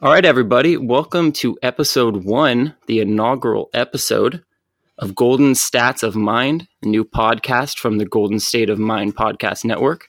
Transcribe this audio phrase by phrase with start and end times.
[0.00, 4.44] All right, everybody, welcome to episode one, the inaugural episode
[4.96, 9.64] of Golden Stats of Mind, a new podcast from the Golden State of Mind Podcast
[9.64, 10.08] Network.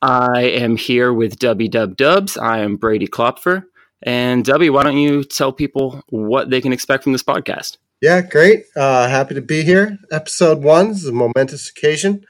[0.00, 2.36] I am here with Dubby Dub Dubs.
[2.36, 3.64] I am Brady Klopfer.
[4.04, 7.78] And Dubby, why don't you tell people what they can expect from this podcast?
[8.00, 8.66] Yeah, great.
[8.76, 9.98] Uh, happy to be here.
[10.12, 12.24] Episode one is a momentous occasion.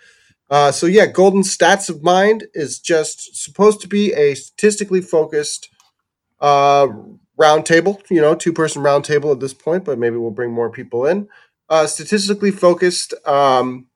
[0.49, 5.69] Uh, so, yeah, Golden Stats of Mind is just supposed to be a statistically focused
[6.43, 6.89] uh,
[7.41, 11.07] roundtable, you know, two person roundtable at this point, but maybe we'll bring more people
[11.07, 11.29] in.
[11.69, 13.87] Uh, statistically focused, um,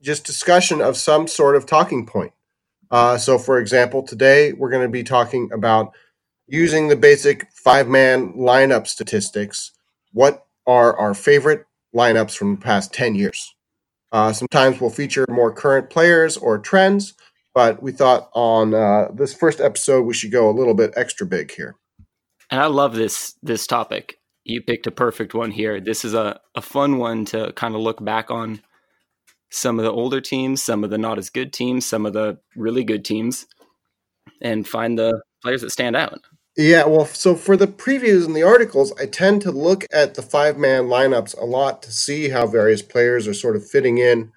[0.00, 2.32] just discussion of some sort of talking point.
[2.90, 5.92] Uh, so, for example, today we're going to be talking about
[6.46, 9.72] using the basic five man lineup statistics.
[10.12, 13.54] What are our favorite lineups from the past 10 years?
[14.12, 17.14] Uh, sometimes we'll feature more current players or trends,
[17.54, 21.26] but we thought on uh, this first episode we should go a little bit extra
[21.26, 21.76] big here.
[22.50, 24.18] And I love this this topic.
[24.44, 25.80] You picked a perfect one here.
[25.80, 28.62] This is a, a fun one to kind of look back on
[29.50, 32.38] some of the older teams, some of the not as good teams, some of the
[32.56, 33.46] really good teams,
[34.40, 36.20] and find the players that stand out.
[36.56, 40.22] Yeah, well, so for the previews and the articles, I tend to look at the
[40.22, 44.32] five man lineups a lot to see how various players are sort of fitting in.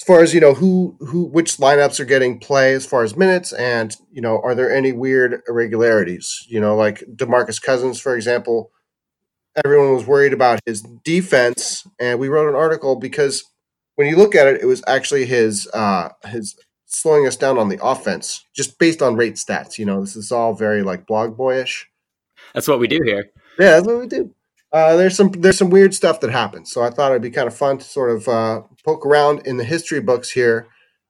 [0.00, 3.16] As far as you know, who who which lineups are getting play as far as
[3.16, 6.46] minutes, and you know, are there any weird irregularities?
[6.48, 8.70] You know, like Demarcus Cousins, for example.
[9.64, 13.42] Everyone was worried about his defense, and we wrote an article because
[13.96, 16.56] when you look at it, it was actually his uh, his
[16.86, 19.78] slowing us down on the offense, just based on rate stats.
[19.78, 21.88] You know, this is all very like blog boyish.
[22.54, 23.30] That's what we do here.
[23.58, 24.32] Yeah, that's what we do.
[24.72, 27.48] Uh, there's some there's some weird stuff that happens, so I thought it'd be kind
[27.48, 30.68] of fun to sort of uh, poke around in the history books here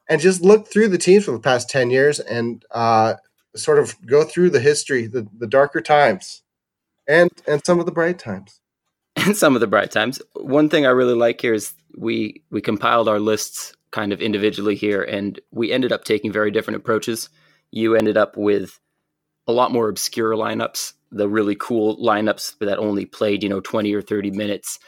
[0.09, 3.15] and just look through the teams for the past ten years and uh,
[3.57, 6.43] sort of go through the history, the, the darker times,
[7.09, 8.61] and and some of the bright times.
[9.17, 10.21] and some of the bright times.
[10.35, 14.77] One thing I really like here is we we compiled our lists kind of individually
[14.77, 17.29] here, and we ended up taking very different approaches.
[17.71, 18.79] You ended up with
[19.47, 23.95] a lot more obscure lineups, the really cool lineups that only played you know twenty
[23.95, 24.79] or thirty minutes,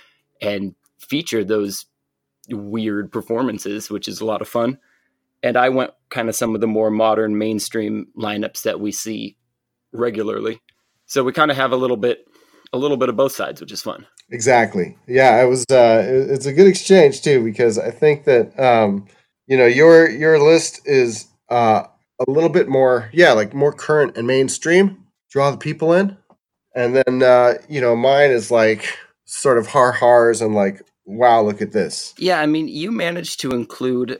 [0.40, 1.86] and featured those
[2.48, 4.78] weird performances, which is a lot of fun.
[5.42, 9.36] And I went kind of some of the more modern mainstream lineups that we see
[9.92, 10.60] regularly.
[11.06, 12.26] So we kind of have a little bit
[12.72, 14.06] a little bit of both sides, which is fun.
[14.30, 14.96] Exactly.
[15.08, 15.64] Yeah, it was.
[15.70, 19.06] Uh, it's a good exchange too because I think that um,
[19.46, 21.84] you know your your list is uh,
[22.26, 25.04] a little bit more, yeah, like more current and mainstream.
[25.30, 26.16] Draw the people in,
[26.74, 31.42] and then uh, you know mine is like sort of har hars and like, wow,
[31.42, 32.14] look at this.
[32.18, 34.18] Yeah, I mean, you managed to include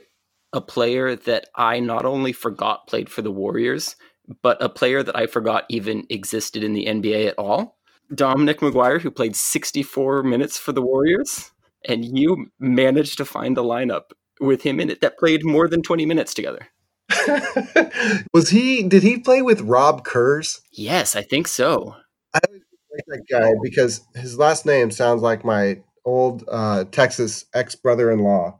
[0.53, 3.95] a player that I not only forgot played for the Warriors,
[4.41, 7.77] but a player that I forgot even existed in the NBA at all.
[8.13, 11.51] Dominic McGuire, who played 64 minutes for the Warriors,
[11.87, 15.81] and you managed to find a lineup with him in it that played more than
[15.81, 16.67] 20 minutes together.
[18.33, 18.83] was he?
[18.83, 20.61] Did he play with Rob Kurz?
[20.71, 21.95] Yes, I think so.
[22.33, 22.61] I always
[22.91, 28.11] like that guy because his last name sounds like my old uh, Texas ex brother
[28.11, 28.59] in law.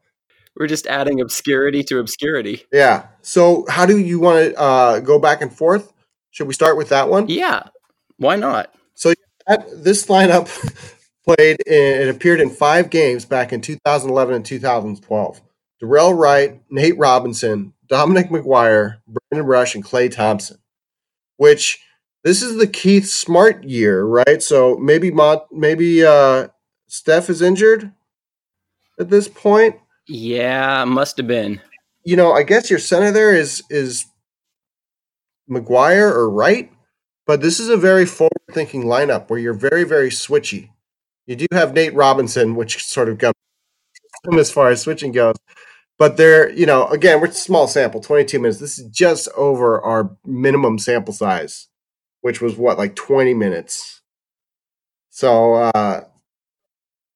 [0.57, 2.66] We're just adding obscurity to obscurity.
[2.72, 3.07] Yeah.
[3.22, 5.94] So, how do you want to uh, go back and forth?
[6.31, 7.28] Should we start with that one?
[7.29, 7.63] Yeah,
[8.18, 8.73] why not?
[8.94, 9.13] So,
[9.47, 10.47] that, this lineup
[11.25, 11.62] played.
[11.66, 15.41] In, it appeared in five games back in 2011 and 2012.
[15.81, 20.57] Dorell Wright, Nate Robinson, Dominic McGuire, Brandon Rush, and Klay Thompson.
[21.38, 21.80] Which
[22.24, 24.42] this is the Keith Smart year, right?
[24.42, 26.48] So maybe Mont, maybe uh,
[26.88, 27.92] Steph is injured
[29.00, 29.75] at this point.
[30.07, 31.62] Yeah, must have been.
[32.04, 34.06] you know, I guess your center there is is
[35.50, 36.71] McGuire or Wright,
[37.25, 40.69] but this is a very forward-thinking lineup where you're very, very switchy.
[41.25, 43.33] You do have Nate Robinson, which sort of got
[44.24, 45.36] him as far as switching goes,
[46.01, 48.59] but they're you know again we're small sample, 22 minutes.
[48.59, 51.68] This is just over our minimum sample size,
[52.21, 54.01] which was what like 20 minutes.
[55.12, 56.06] So, uh,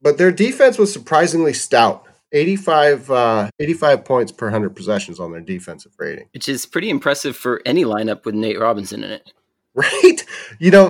[0.03, 2.05] but their defense was surprisingly stout.
[2.31, 6.27] 85, uh, 85 points per 100 possessions on their defensive rating.
[6.35, 9.33] which is pretty impressive for any lineup with Nate Robinson in it.
[9.73, 10.23] right?
[10.59, 10.89] You know,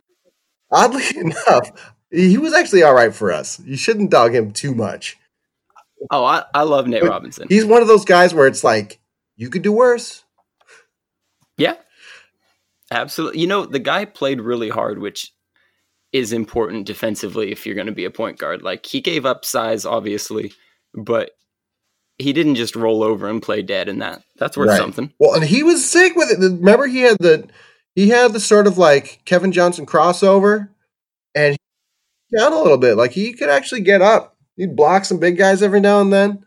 [0.70, 3.58] oddly enough, he was actually all right for us.
[3.62, 5.18] You shouldn't dog him too much.
[6.12, 7.48] Oh, I, I love Nate But Robinson.
[7.50, 9.00] He's one of those guys where it's like
[9.38, 10.24] you could do worse.
[11.58, 11.76] Yeah,
[12.92, 13.40] absolutely.
[13.42, 15.32] You know, the guy played really hard, which
[16.12, 18.62] is important defensively if you're going to be a point guard.
[18.62, 20.54] Like he gave up size, obviously,
[20.94, 21.32] but
[22.18, 24.78] he didn't just roll over and play dead, in that that's worth Right.
[24.80, 25.12] something.
[25.20, 26.40] Well, and he was sick with it.
[26.40, 27.48] Remember, he had the
[27.96, 30.70] he had the sort of like Kevin Johnson crossover,
[31.34, 32.96] and he down a little bit.
[32.96, 34.35] Like he could actually get up.
[34.56, 36.46] He'd block some big guys every now and then.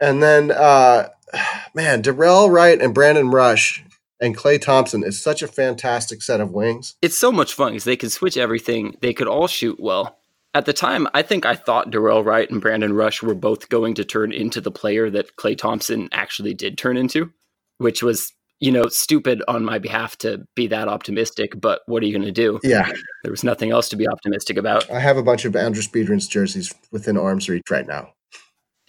[0.00, 1.08] And then, uh
[1.74, 3.84] man, Dorell Wright and Brandon Rush
[4.20, 6.96] and Klay Thompson is such a fantastic set of wings.
[7.02, 8.96] It's so much fun because they could switch everything.
[9.00, 10.18] They could all shoot well.
[10.52, 13.94] At the time, I think I thought Dorell Wright and Brandon Rush were both going
[13.94, 17.32] to turn into the player that Klay Thompson actually did turn into,
[17.78, 21.58] which was, you know, stupid on my behalf to be that optimistic.
[21.60, 22.60] But what are you going to do?
[22.62, 22.90] Yeah,
[23.22, 24.90] There was nothing else to be optimistic about.
[24.90, 28.12] I have a bunch of Andris Biedrins jerseys within arm's reach right now.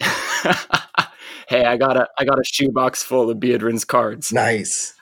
[1.48, 4.94] hey, I got a I got a shoebox full of Biedrins' cards Nice,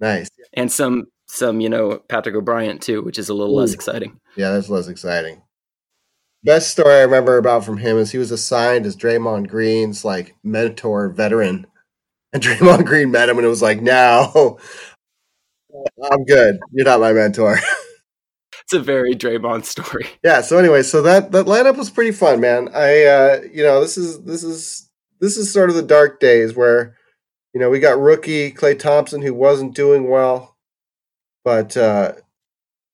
[0.00, 0.28] nice.
[0.52, 4.20] and some some you know Patrick O'Bryant too, which is a little less exciting.
[4.36, 5.42] Yeah, that's less exciting.
[6.44, 10.34] Best story I remember about from him is he was assigned as Draymond Green's like
[10.42, 11.66] mentor veteran.
[12.32, 14.58] And Draymond Green met him and it was like, no,
[16.10, 16.58] I'm good.
[16.72, 17.58] You're not my mentor.
[18.64, 20.06] It's a very Draymond story.
[20.22, 22.68] yeah, so anyway, so that that lineup was pretty fun, man.
[22.72, 24.88] I uh you know, this is this is
[25.20, 26.96] this is sort of the dark days where
[27.52, 30.56] you know, we got rookie Klay Thompson who wasn't doing well.
[31.44, 32.12] But uh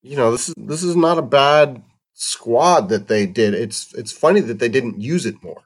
[0.03, 1.83] you know, this is this is not a bad
[2.15, 3.53] squad that they did.
[3.55, 5.63] It's it's funny that they didn't use it more.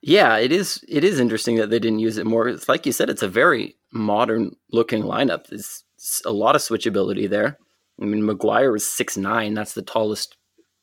[0.00, 0.84] Yeah, it is.
[0.88, 2.48] It is interesting that they didn't use it more.
[2.48, 5.46] It's like you said, it's a very modern looking lineup.
[5.48, 5.84] There's
[6.24, 7.58] a lot of switchability there.
[8.00, 9.54] I mean, McGuire was six nine.
[9.54, 10.36] That's the tallest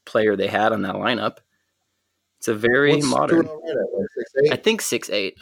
[0.06, 1.38] player they had on that lineup.
[2.40, 3.48] It's a very What's modern.
[3.48, 4.52] Six.
[4.52, 5.38] I think six eight.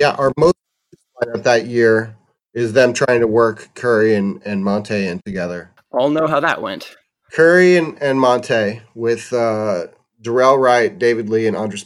[0.00, 0.56] Yeah, our most
[1.22, 2.16] lineup that year
[2.52, 5.70] is them trying to work Curry and, and Monta in together.
[5.92, 6.96] All know how that went.
[7.32, 9.86] Curry and, and Monta with uh,
[10.24, 11.84] Dorell Wright, David Lee, and Andris.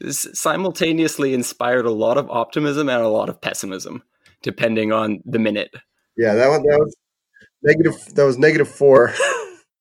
[0.00, 4.02] This simultaneously inspired a lot of optimism and a lot of pessimism,
[4.42, 5.70] depending on the minute.
[6.16, 6.96] Yeah, that one that was
[7.62, 8.14] negative.
[8.14, 9.12] That was negative four.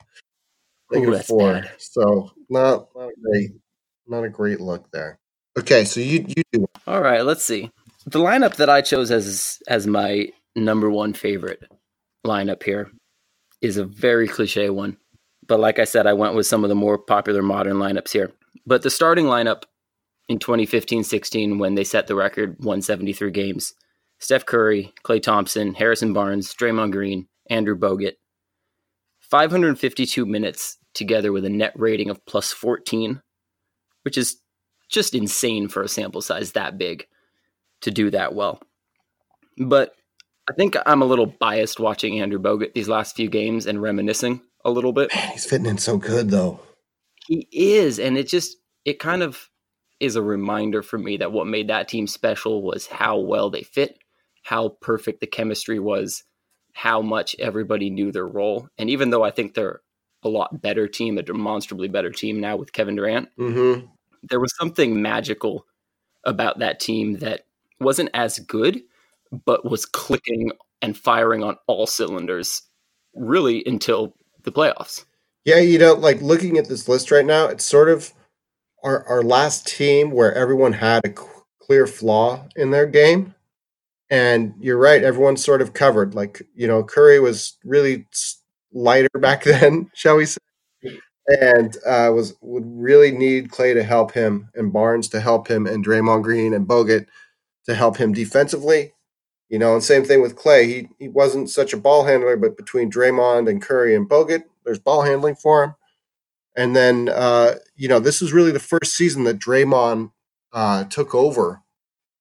[0.92, 1.54] negative that's four.
[1.54, 1.71] bad.
[1.80, 3.51] So not not a great,
[4.07, 5.19] not a great look there.
[5.57, 7.71] Okay, so you you do All right, let's see.
[8.06, 11.63] The lineup that I chose as as my number one favorite
[12.25, 12.92] lineup here
[13.62, 14.98] is a very cliche one.
[15.48, 18.31] But like I said, I went with some of the more popular modern lineups here.
[18.66, 19.63] But the starting lineup
[20.30, 23.74] in 2015-16 when they set the record 173 games,
[24.19, 28.13] Steph Curry, Klay Thompson, Harrison Barnes, Draymond Green, Andrew Bogut.
[29.19, 33.22] 552 minutes together with a net rating of plus 14,
[34.04, 34.38] which is
[34.89, 37.07] just insane for a sample size that big
[37.81, 38.62] to do that well.
[39.57, 39.96] But
[40.50, 44.42] I think I'm a little biased watching Andrew Bogut these last few games and reminiscing
[44.65, 45.13] a little bit.
[45.13, 46.60] Man, he's fitting in so good though.
[47.27, 49.50] He is, and it just it kind of
[50.00, 53.63] is a reminder for me that what made that team special was how well they
[53.63, 53.98] fit,
[54.44, 56.24] how perfect the chemistry was,
[56.74, 58.68] how much everybody knew their role.
[58.77, 59.79] And even though I think they're
[60.24, 63.86] a lot better team, a demonstrably better team now with Kevin Durant, Mm-hmm.
[64.24, 65.65] there was something magical
[66.25, 67.46] about that team that
[67.79, 68.82] wasn't as good,
[69.46, 70.51] but was clicking
[70.82, 72.62] and firing on all cylinders
[73.15, 75.06] really until the playoffs.
[75.46, 78.14] Yeah, you know, like looking at this list right now, it's sort of
[78.84, 81.14] our our last team where everyone had a
[81.62, 83.36] clear flaw in their game.
[84.10, 86.14] And you're right, everyone's sort of covered.
[86.14, 88.06] Like, you know, Curry was really
[88.72, 90.40] lighter back then, shall we say,
[91.42, 95.66] and uh, was would really need Klay to help him and Barnes to help him
[95.66, 97.08] and Draymond Green and Bogut
[97.66, 98.94] to help him defensively.
[99.53, 100.65] You know, and same thing with Klay.
[100.65, 104.79] He he wasn't such a ball handler, but between Draymond and Curry and Bogut, there's
[104.79, 105.75] ball handling for him.
[106.55, 110.12] And then uh, you know, this is really the first season that Draymond
[110.53, 111.62] uh, took over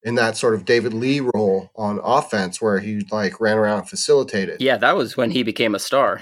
[0.03, 3.89] in that sort of David Lee role on offense, where he like ran around and
[3.89, 4.61] facilitated.
[4.61, 6.21] Yeah, that was when he became a star.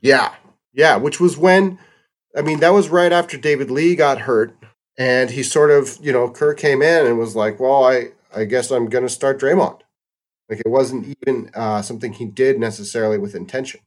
[0.00, 0.34] Yeah.
[0.72, 0.96] Yeah.
[0.96, 1.78] Which was when,
[2.36, 4.52] I mean, that was right after David Lee got hurt.
[4.98, 8.44] And he sort of, you know, Kerr came in and was like, well, I, I
[8.44, 9.80] guess I'm going to start Draymond.
[10.50, 13.80] Like it wasn't even uh, something he did necessarily with intention.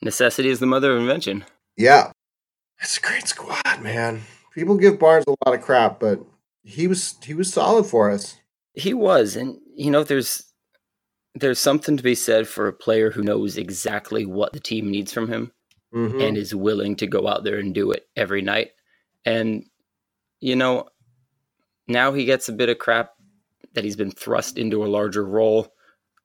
[0.00, 1.44] Necessity is the mother of invention.
[1.76, 2.12] Yeah.
[2.78, 4.22] That's a great squad, man.
[4.54, 6.20] People give Barnes a lot of crap, but
[6.62, 8.36] he was he was solid for us.
[8.74, 10.44] He was, and you know, there's
[11.34, 15.12] there's something to be said for a player who knows exactly what the team needs
[15.12, 15.52] from him
[15.94, 16.22] Mhm.
[16.26, 18.70] and is willing to go out there and do it every night.
[19.24, 19.64] And,
[20.40, 20.88] you know,
[21.86, 23.12] now he gets a bit of crap
[23.74, 25.74] that he's been thrust into a larger role,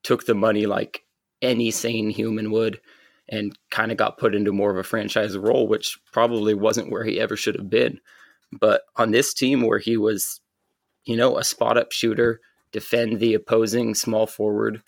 [0.04, 1.04] took the money like
[1.42, 2.80] any sane human would,
[3.30, 7.04] and kind of got put into more of a franchise role, which probably wasn't where
[7.04, 8.00] he ever should have been.
[8.52, 10.42] But on this team where he was,
[11.06, 12.42] you know, a spot up shooter,
[12.72, 14.82] defend the opposing small forward,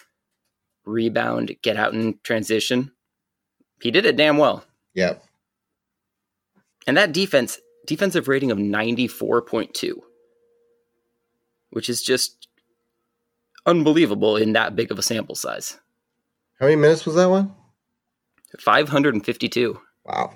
[0.85, 2.91] rebound, get out in transition,
[3.81, 4.65] he did it damn well.
[4.93, 5.15] yeah.
[6.85, 9.93] And that defense, defensive rating of 94.2,
[11.69, 12.49] which is just
[13.65, 15.77] unbelievable in that big of a sample size.
[16.59, 17.53] How many minutes was that one?
[18.59, 19.79] 552.
[20.05, 20.33] Wow.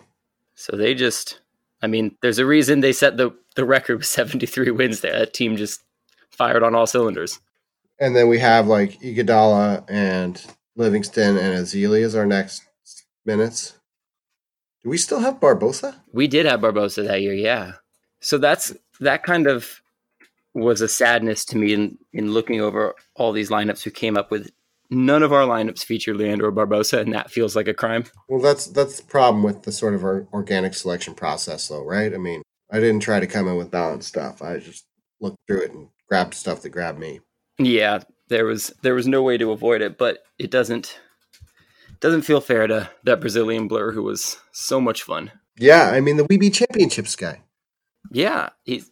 [0.55, 1.41] So they just,
[1.81, 5.19] I mean, there's a reason they set the, the record with 73 wins there.
[5.19, 5.81] That team just
[6.31, 7.39] fired on all cylinders.
[7.99, 10.43] And then we have like Iguodala and
[10.75, 12.63] Livingston and Ezeli as our next
[13.25, 13.73] minutes.
[14.83, 15.95] Do we still have Barbosa?
[16.11, 17.73] We did have Barbosa that year, yeah.
[18.19, 19.81] So that's that kind of
[20.57, 24.31] was a sadness to me in, in looking over all these lineups who came up
[24.31, 24.49] with
[24.89, 28.05] none of our lineups feature Leandro Barbosa, and that feels like a crime.
[28.27, 32.13] Well, that's that's the problem with the sort of our organic selection process, though, right?
[32.13, 34.41] I mean, I didn't try to come in with balanced stuff.
[34.41, 34.85] I just
[35.21, 37.19] looked through it and grabbed stuff that grabbed me.
[37.59, 37.99] Yeah,
[38.29, 40.99] there was there was no way to avoid it, but it doesn't
[41.99, 45.31] doesn't feel fair to that Brazilian blur who was so much fun.
[45.57, 47.41] Yeah, I mean the WeBe Championships guy.
[48.11, 48.89] Yeah, he's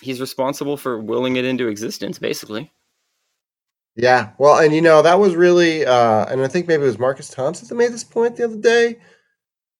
[0.00, 2.70] he's responsible for willing it into existence, basically.
[3.96, 6.98] Yeah, well, and you know that was really, uh, and I think maybe it was
[6.98, 8.98] Marcus Thompson that made this point the other day.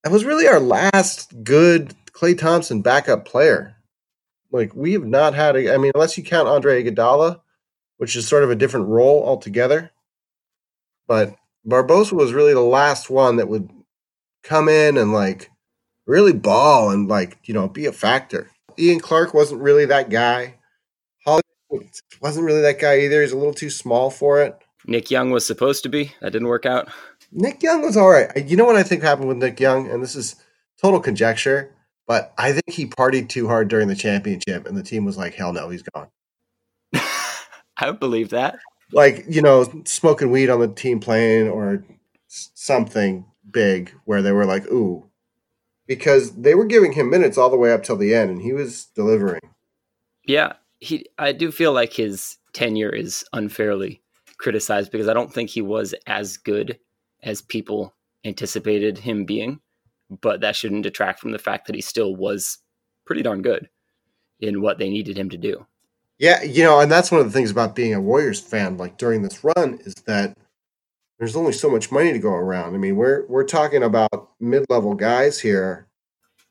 [0.03, 3.77] That was really our last good Klay Thompson backup player.
[4.51, 7.41] Like we have not had, a, I mean, unless you count Andre Iguodala,
[7.99, 9.91] which is sort of a different role altogether.
[11.07, 13.71] But Barbosa was really the last one that would
[14.43, 15.51] come in and like
[16.07, 18.51] really ball and like you know be a factor.
[18.79, 20.55] Ian Clark wasn't really that guy.
[21.25, 21.43] Holly
[22.21, 23.23] wasn't really that guy either.
[23.23, 24.59] He's a little too small for it.
[24.87, 26.13] Nick Young was supposed to be.
[26.21, 26.89] That didn't work out.
[27.33, 28.49] Nick Young was all right.
[28.49, 30.37] You know what I think happened with Nick Young, and this is
[30.81, 31.75] total conjecture,
[32.07, 35.35] but I think he partied too hard during the championship, and the team was like,
[35.35, 36.09] "Hell no, he's gone."
[37.77, 38.59] I believe that.
[38.93, 41.85] Like you know, smoking weed on the team plane or
[42.29, 45.08] something big where they were like, "Ooh,"
[45.89, 48.53] because they were giving him minutes all the way up till the end, and he
[48.53, 49.41] was delivering.
[50.25, 51.07] Yeah, he.
[51.19, 54.03] I do feel like his tenure is unfairly
[54.37, 56.79] criticized because I don't think he was as good
[57.25, 59.61] as people anticipated him being.
[60.23, 62.59] But that shouldn't detract from the fact that he still was
[63.05, 63.69] pretty darn good
[64.41, 65.67] in what they needed him to do.
[66.19, 68.77] Yeah, you know, and that's one of the things about being a Warriors fan.
[68.77, 70.37] Like during this run, is that
[71.19, 72.75] there's only so much money to go around.
[72.75, 75.89] I mean, we're we're talking about mid-level guys here,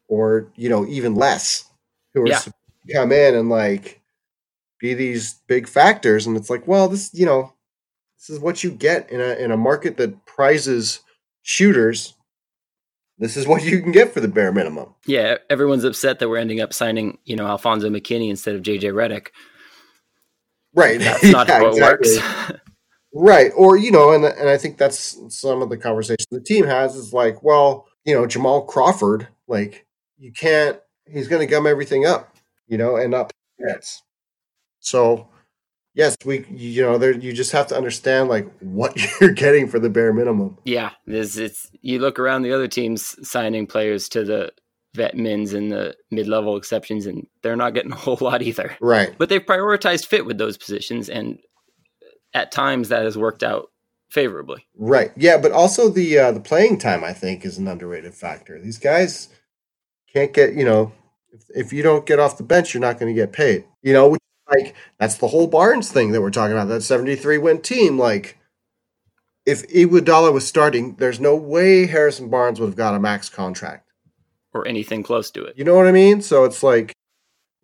[0.08, 1.70] or you know, even less,
[2.14, 2.38] who are Yeah.
[2.38, 2.56] supposed
[2.88, 4.02] to come in and like
[4.80, 6.28] be these big factors.
[6.28, 7.54] And it's like, well, this, you know,
[8.20, 11.00] this is what you get in a in a market that prizes
[11.44, 12.14] shooters.
[13.20, 14.94] This is what you can get for the bare minimum.
[15.06, 18.92] Yeah, everyone's upset that we're ending up signing, you know, Alfonzo McKinnie instead of JJ
[18.94, 19.28] Redick.
[20.74, 21.00] Right.
[21.00, 22.18] That's not Yeah, how it exactly.
[22.18, 22.62] works.
[23.14, 23.52] Right.
[23.56, 26.96] Or, you know, and and I think that's some of the conversation the team has
[26.96, 29.86] is like, well, you know, Jamal Crawford, like
[30.18, 32.36] you can't he's gonna gum everything up,
[32.68, 34.02] you know, and not yes.
[34.80, 35.30] So
[35.94, 39.80] yes, we you know, there you just have to understand like what you're getting for
[39.80, 40.58] the bare minimum.
[40.66, 44.52] yeah, this it's you look around the other teams signing players to the
[44.96, 48.76] vet mins and the mid-level exceptions and they're not getting a whole lot either.
[48.82, 49.16] Right.
[49.18, 51.38] But they've prioritized fit with those positions and
[52.38, 53.72] at times that has worked out
[54.10, 54.68] favorably.
[54.76, 55.12] Right.
[55.18, 58.62] Yeah, but also the uh, the playing time I think is an underrated factor.
[58.62, 59.30] These guys
[60.14, 60.94] can't get, you know,
[61.34, 63.66] if, if you don't get off the bench, you're not going to get paid.
[63.82, 66.68] You know, which, like that's the whole Barnes thing that we're talking about.
[66.68, 67.98] That 73 win team.
[67.98, 68.38] Like,
[69.46, 73.90] if Iguodala was starting, there's no way Harrison Barnes would have got a max contract.
[74.54, 75.58] or anything close to it.
[75.58, 76.22] You know what I mean?
[76.22, 76.94] So it's like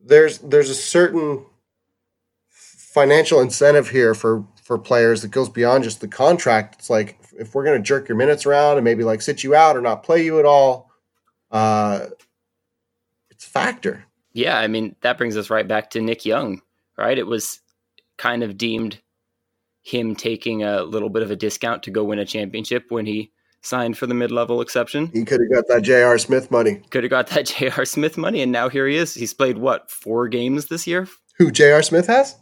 [0.03, 1.45] there's there's a certain
[2.93, 6.75] financial incentive here for for players that goes beyond just the contract.
[6.79, 9.53] It's like if we're going to jerk your minutes around and maybe like sit you
[9.53, 10.89] out or not play you at all,
[11.51, 12.07] uh,
[13.29, 14.05] it's a factor.
[14.31, 16.61] Yeah, I mean that brings us right back to Nick Young,
[16.97, 17.17] right?
[17.17, 17.59] It was
[18.17, 18.99] kind of deemed
[19.83, 23.31] him taking a little bit of a discount to go win a championship when he
[23.61, 25.09] signed for the mid-level exception.
[25.13, 26.17] He could have got that J.R.
[26.17, 26.81] Smith money.
[26.89, 27.85] Could have got that J.R.
[27.85, 29.13] Smith money, and now here he is.
[29.13, 31.07] He's played what four games this year?
[31.37, 31.83] Who J.R.
[31.83, 32.37] Smith has?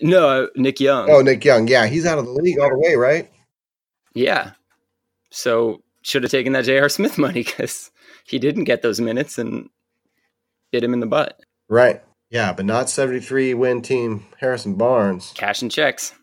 [0.00, 1.10] No, Nick Young.
[1.10, 1.68] Oh, Nick Young.
[1.68, 3.30] Yeah, he's out of the league all the way, right?
[4.14, 4.52] Yeah.
[5.30, 6.88] So should have taken that J.R.
[6.88, 7.90] Smith money because
[8.24, 9.68] he didn't get those minutes and
[10.72, 11.40] bit him in the butt.
[11.68, 12.02] Right.
[12.30, 15.32] Yeah, but not 73 win team Harrison Barnes.
[15.34, 16.14] Cash and checks.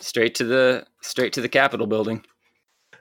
[0.00, 2.24] Straight to the straight to the Capitol building.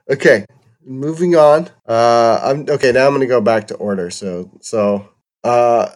[0.09, 0.45] Okay,
[0.85, 1.69] moving on.
[1.87, 2.91] Uh, I'm okay.
[2.91, 4.11] Now I'm going to go back to order.
[4.11, 5.09] So, so,
[5.43, 5.89] uh,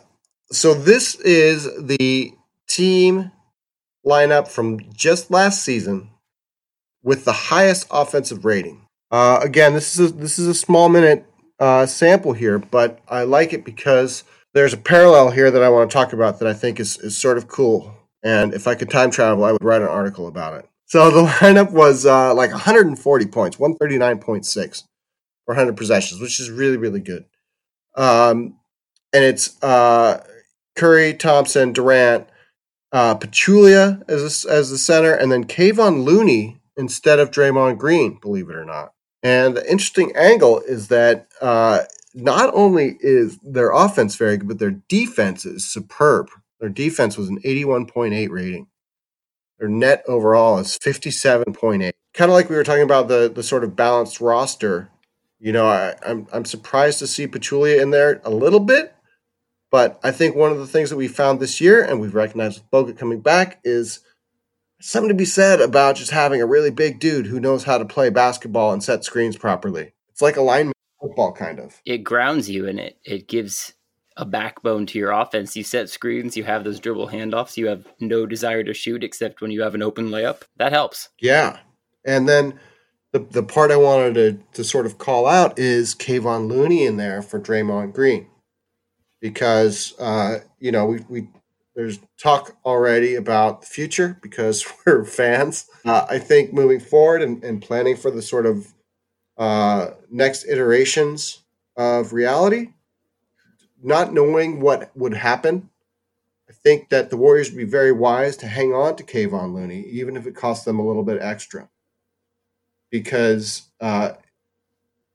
[0.51, 2.33] so this is the
[2.67, 3.31] team
[4.07, 6.09] lineup from just last season
[7.03, 8.85] with the highest offensive rating.
[9.11, 11.25] Uh, again, this is a, this is a small minute
[11.59, 14.23] uh, sample here, but I like it because
[14.53, 17.17] there's a parallel here that I want to talk about that I think is, is
[17.17, 17.93] sort of cool.
[18.23, 20.67] And if I could time travel, I would write an article about it.
[20.85, 24.83] So the lineup was uh, like 140 points, 139.6
[25.45, 27.25] for 100 possessions, which is really, really good.
[27.95, 28.57] Um,
[29.13, 30.23] and it's uh,
[30.75, 32.27] Curry, Thompson, Durant,
[32.91, 38.19] uh, Pachulia as a, as the center, and then Kevon Looney instead of Draymond Green,
[38.21, 38.93] believe it or not.
[39.23, 41.81] And the interesting angle is that uh,
[42.13, 46.29] not only is their offense very good, but their defense is superb.
[46.59, 48.67] Their defense was an 81.8 rating.
[49.59, 51.91] Their net overall is 57.8.
[52.13, 54.89] Kind of like we were talking about the the sort of balanced roster.
[55.39, 58.95] You know, I, I'm I'm surprised to see Pachulia in there a little bit,
[59.71, 62.61] but I think one of the things that we found this year, and we've recognized
[62.61, 63.99] with Bogut coming back, is
[64.79, 67.85] something to be said about just having a really big dude who knows how to
[67.85, 69.93] play basketball and set screens properly.
[70.09, 71.81] It's like alignment football, kind of.
[71.85, 73.73] It grounds you and it it gives
[74.15, 75.55] a backbone to your offense.
[75.55, 79.41] You set screens, you have those dribble handoffs, you have no desire to shoot except
[79.41, 80.41] when you have an open layup.
[80.57, 81.09] That helps.
[81.19, 81.59] Yeah.
[82.03, 82.59] And then
[83.11, 86.97] the, the part I wanted to, to sort of call out is Kevon Looney in
[86.97, 88.27] there for Draymond Green.
[89.19, 91.27] Because, uh, you know, we, we
[91.75, 95.67] there's talk already about the future because we're fans.
[95.85, 98.73] Uh, I think moving forward and, and planning for the sort of
[99.37, 101.43] uh, next iterations
[101.77, 102.69] of reality,
[103.81, 105.69] not knowing what would happen,
[106.49, 109.81] I think that the Warriors would be very wise to hang on to Kevon Looney,
[109.81, 111.69] even if it costs them a little bit extra,
[112.89, 114.13] because uh,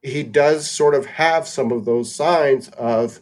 [0.01, 3.19] he does sort of have some of those signs of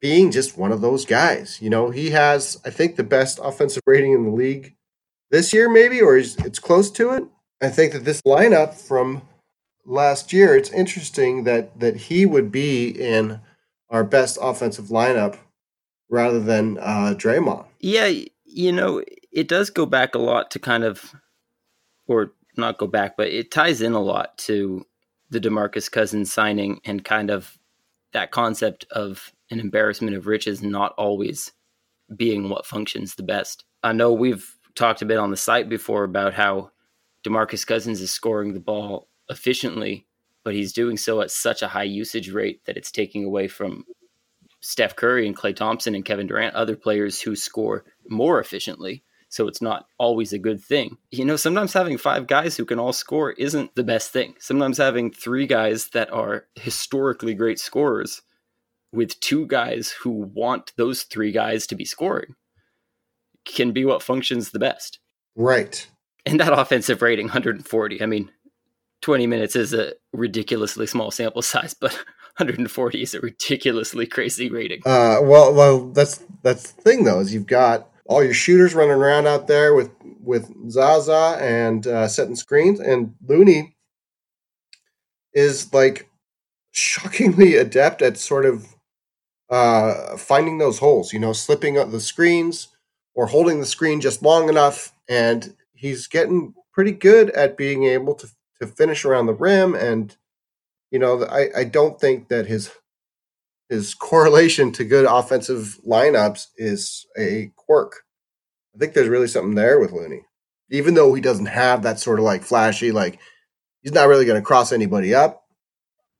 [0.00, 1.58] being just one of those guys.
[1.60, 4.74] You know, he has, I think, the best offensive rating in the league
[5.30, 7.24] this year, maybe, or it's close to it.
[7.62, 9.22] I think that this lineup from
[9.84, 13.40] last year, it's interesting that that he would be in
[13.90, 15.36] our best offensive lineup
[16.08, 17.66] rather than uh, Draymond.
[17.80, 18.10] Yeah,
[18.44, 21.14] you know, it does go back a lot to kind of,
[22.06, 24.86] or not go back, but it ties in a lot to
[25.30, 27.58] the Demarcus Cousins signing and kind of
[28.12, 31.52] that concept of an embarrassment of riches not always
[32.14, 33.64] being what functions the best.
[33.82, 36.70] I know we've talked a bit on the site before about how
[37.24, 40.06] DeMarcus Cousins is scoring the ball efficiently,
[40.44, 43.84] but he's doing so at such a high usage rate that it's taking away from
[44.60, 49.02] Steph Curry and Klay Thompson and Kevin Durant, other players who score more efficiently.
[49.28, 50.96] So it's not always a good thing.
[51.10, 54.34] You know, sometimes having five guys who can all score isn't the best thing.
[54.40, 58.22] Sometimes having three guys that are historically great scorers
[58.92, 62.34] with two guys who want those three guys to be scoring
[63.44, 64.98] can be what functions the best.
[65.36, 65.86] Right.
[66.26, 68.02] And that offensive rating, 140.
[68.02, 68.30] I mean,
[69.02, 71.92] 20 minutes is a ridiculously small sample size, but
[72.36, 74.80] 140 is a ridiculously crazy rating.
[74.84, 78.92] Uh, well, well, that's that's the thing though is you've got all your shooters running
[78.92, 79.90] around out there with
[80.22, 83.76] with Zaza and uh, setting screens, and Looney
[85.32, 86.08] is like
[86.72, 88.66] shockingly adept at sort of
[89.50, 91.12] uh, finding those holes.
[91.12, 92.68] You know, slipping up the screens
[93.14, 98.14] or holding the screen just long enough, and he's getting pretty good at being able
[98.14, 98.28] to
[98.60, 99.74] to finish around the rim.
[99.74, 100.16] And
[100.90, 102.70] you know, I I don't think that his
[103.68, 108.04] his correlation to good offensive lineups is a quirk.
[108.74, 110.22] I think there's really something there with Looney,
[110.70, 113.18] even though he doesn't have that sort of like flashy, like
[113.82, 115.42] he's not really going to cross anybody up.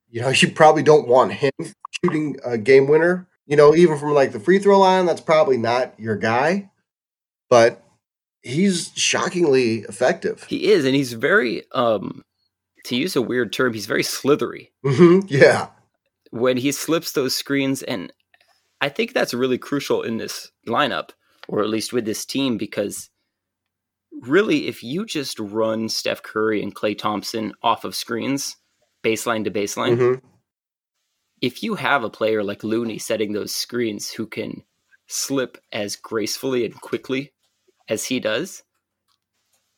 [0.09, 1.53] You know, you probably don't want him
[1.91, 3.29] shooting a game winner.
[3.47, 6.71] You know, even from like the free throw line, that's probably not your guy.
[7.49, 7.83] But
[8.43, 10.45] he's shockingly effective.
[10.45, 12.25] He is, and he's very, um,
[12.85, 14.71] to use a weird term, he's very slithery.
[14.85, 15.27] Mm-hmm.
[15.29, 15.69] Yeah.
[16.31, 18.13] When he slips those screens, and
[18.81, 21.11] I think that's really crucial in this lineup,
[21.49, 23.11] or at least with this team, because
[24.23, 28.57] really, if you just run Steph Curry and Klay Thompson off of screens,
[29.03, 30.27] baseline to baseline, Mm-hmm.
[31.41, 34.63] If you have a player like Looney setting those screens who can
[35.07, 37.33] slip as gracefully and quickly
[37.89, 38.63] as he does,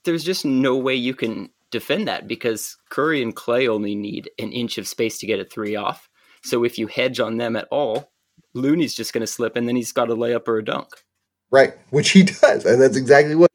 [0.05, 4.53] there's just no way you can defend that because Curry and Klay only need an
[4.53, 6.09] inch of space to get a three off.
[6.42, 8.12] So if you hedge on them at all,
[8.55, 10.88] Looney's just going to slip and then he's got a layup or a dunk.
[11.51, 13.51] Right, which he does, and that's exactly what.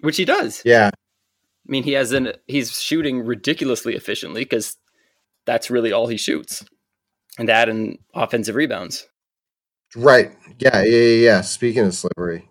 [0.00, 0.62] Which he does.
[0.64, 0.90] Yeah,
[1.66, 4.76] I mean, he has an he's shooting ridiculously efficiently because
[5.46, 6.64] that's really all he shoots,
[7.38, 9.06] and that and offensive rebounds.
[9.96, 10.32] right.
[10.58, 11.40] Yeah, yeah, yeah.
[11.40, 12.48] Speaking of slippery,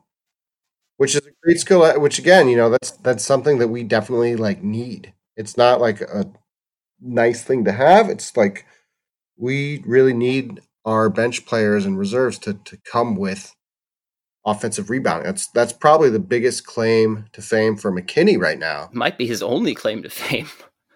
[0.97, 1.83] which is a great skill.
[1.83, 5.13] uh, Which again, you know, that's that's something that we definitely like need.
[5.35, 6.25] It's not like a
[7.01, 8.09] nice thing to have.
[8.09, 8.65] It's like
[9.37, 13.53] we really need our bench players and reserves to to come with
[14.45, 15.25] offensive rebounding.
[15.25, 18.89] That's that's probably the biggest claim to fame for McKinnie right now.
[18.93, 20.47] Might be his only claim to fame.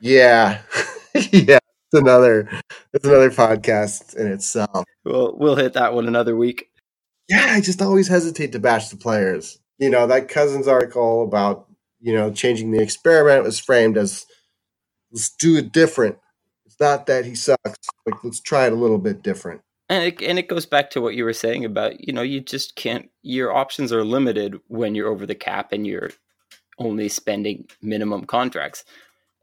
[0.02, 0.62] Yeah,
[1.32, 1.60] yeah.
[1.94, 2.50] It's another
[2.92, 4.84] it's another podcast in itself.
[5.06, 6.72] Well, we'll hit that one another week.
[7.30, 9.60] Yeah, I just always hesitate to bash the players.
[9.78, 11.68] You know that Cousins article about
[12.02, 14.26] you know changing the experiment was framed as
[15.12, 16.18] let's do it different.
[16.66, 17.88] It's not that he sucks.
[18.08, 19.62] Like let's try it a little bit different.
[19.88, 22.40] And it, and it goes back to what you were saying about, you know, you
[22.40, 26.10] just can't, your options are limited when you're over the cap and you're
[26.80, 28.86] only spending minimum contracts.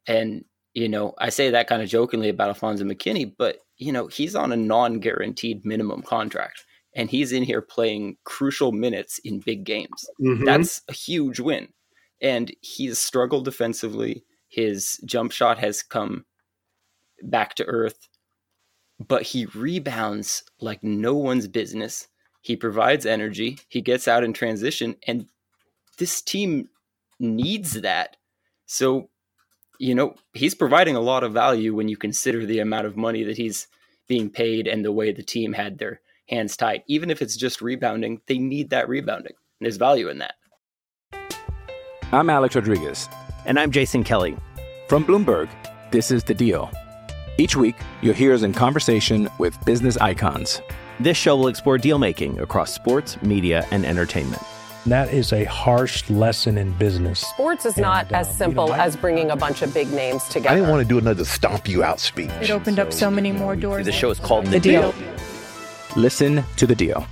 [0.09, 4.07] And, you know, I say that kind of jokingly about Alfonzo McKinnie, but, you know,
[4.07, 9.41] he's on a non guaranteed minimum contract and he's in here playing crucial minutes in
[9.41, 10.09] big games.
[10.21, 10.45] Mhm.
[10.45, 11.73] That's a huge win.
[12.21, 14.25] And he's struggled defensively.
[14.49, 16.27] His jump shot has come
[17.23, 18.09] back to earth,
[18.99, 22.09] but he rebounds like no one's business.
[22.43, 23.59] He provides energy.
[23.69, 25.29] He gets out in transition, and
[25.99, 26.69] this team
[27.19, 28.17] needs that.
[28.67, 29.10] So,
[29.81, 33.25] you know, he's providing a lot of value when you consider the amount of money
[33.25, 33.67] that he's
[34.09, 36.83] being paid and the way the team had their hands tied.
[36.87, 39.33] Even if it's just rebounding, they need that rebounding.
[39.33, 40.35] And there's value in that.
[42.13, 43.09] I'm Alex Rodriguez.
[43.47, 44.37] And I'm Jason Kelly.
[44.87, 45.49] From Bloomberg,
[45.91, 46.71] this is The Deal.
[47.39, 50.61] Each week, you'll hear us in conversation with business icons.
[50.99, 54.43] This show will explore deal making across sports, media, and entertainment.
[54.87, 57.21] That is a harsh lesson in business.
[57.21, 59.75] Sports is not And, uh, as you simple know, I- as bringing a bunch of
[59.75, 60.49] big names together.
[60.51, 62.31] I didn't want to do another stomp you out speech.
[62.41, 63.85] It opened up so many more doors.
[63.85, 64.93] The show is called The The Deal.
[64.93, 65.05] Deal.
[65.97, 67.07] Listen to The Deal.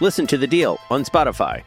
[0.00, 1.62] Listen to The Deal on Spotify.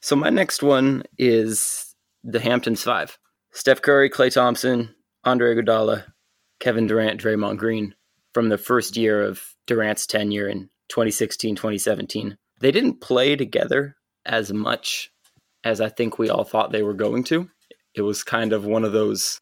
[0.00, 3.16] So my next one is the Hamptons Five:
[3.52, 6.04] Steph Curry, Klay Thompson, Andre Iguodala,
[6.58, 7.94] Kevin Durant, Draymond Green.
[8.34, 14.52] From the first year of Durant's tenure in 2016, 2017, they didn't play together as
[14.52, 15.10] much
[15.64, 17.48] as I think we all thought they were going to.
[17.94, 19.40] It was kind of one of those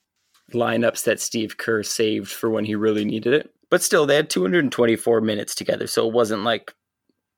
[0.52, 3.50] lineups that Steve Kerr saved for when he really needed it.
[3.70, 6.74] But still, they had 224 minutes together, so it wasn't like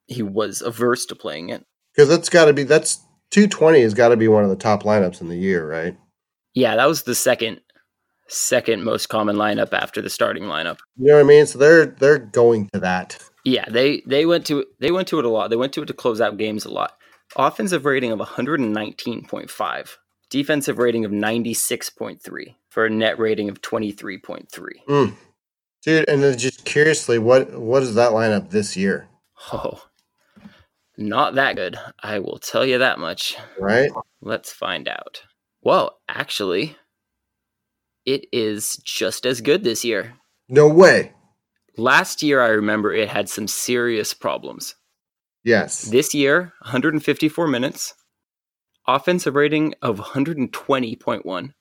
[0.07, 1.63] he was averse to playing it.
[1.93, 4.55] Because that's got to be that's two twenty has got to be one of the
[4.55, 5.95] top lineups in the year, right?
[6.55, 7.61] Yeah, that was the second
[8.27, 10.79] second most common lineup after the starting lineup.
[10.97, 11.45] You know what I mean?
[11.45, 13.19] So they're they're going to that.
[13.43, 15.49] Yeah, they they went to they went to it a lot.
[15.49, 16.93] They went to it to close out games a lot.
[17.35, 19.89] Offensive rating of 119.5,
[20.29, 24.47] defensive rating of 96.3 for a net rating of 23.3.
[24.87, 25.15] Mm.
[25.83, 29.09] Dude, and then just curiously, what what is that lineup this year?
[29.51, 29.83] Oh.
[30.95, 31.77] Not that good.
[32.01, 33.35] I will tell you that much.
[33.59, 33.91] Right?
[34.21, 35.23] Let's find out.
[35.61, 36.77] Well, actually,
[38.05, 40.13] it is just as good this year.
[40.47, 41.13] No way.
[41.77, 44.75] Last year, I remember it had some serious problems.
[45.43, 45.83] Yes.
[45.83, 47.95] This year, 154 minutes,
[48.87, 51.53] offensive rating of 120.1.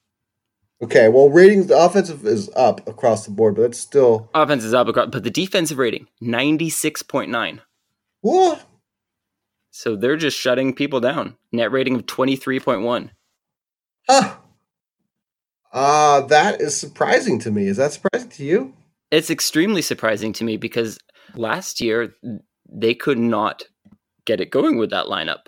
[0.83, 1.09] Okay.
[1.09, 4.89] Well, ratings the offensive is up across the board, but it's still Offense is up,
[4.89, 7.61] across, but the defensive rating, 96.9.
[8.21, 8.63] what?
[9.71, 11.37] So they're just shutting people down.
[11.51, 13.11] Net rating of 23.1.
[14.09, 14.35] Huh.
[15.73, 17.67] Uh that is surprising to me.
[17.67, 18.75] Is that surprising to you?
[19.13, 20.99] It's extremely surprising to me because
[21.37, 22.15] last year
[22.67, 23.63] they could not
[24.25, 25.47] get it going with that lineup.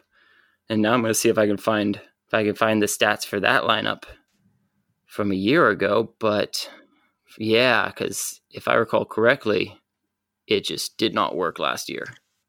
[0.69, 2.87] And now I'm going to see if I can find if I can find the
[2.87, 4.05] stats for that lineup
[5.07, 6.71] from a year ago, but
[7.39, 9.81] yeah, cuz if I recall correctly,
[10.47, 12.05] it just did not work last year.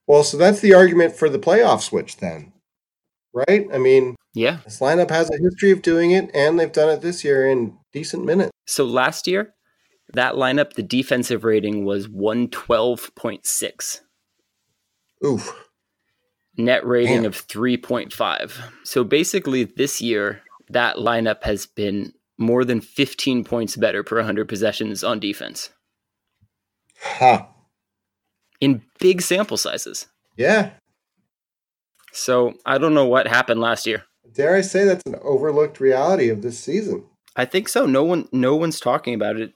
[0.08, 2.52] Well, so that's the argument for the playoff switch then.
[3.34, 3.68] Right?
[3.74, 4.60] I mean, Yeah.
[4.66, 7.78] this lineup has a history of doing it, and they've done it this year in
[7.94, 8.52] decent minutes.
[8.68, 9.55] So last year,
[10.14, 14.02] that lineup, the defensive rating was 112.6.
[15.26, 15.70] Oof.
[16.58, 17.26] net rating Man.
[17.26, 18.62] of 3.5.
[18.84, 24.48] So basically, this year, that lineup has been more than 15 points better per 100
[24.50, 25.70] possessions on defense
[27.02, 27.50] Ha.
[28.60, 30.08] in big sample sizes.
[30.38, 30.72] Yeah.
[32.12, 34.04] So I don't know what happened last year.
[34.34, 37.06] Dare I say that's an overlooked reality of this season?
[37.38, 37.86] I think so.
[37.86, 39.54] No one, no one's talking about it,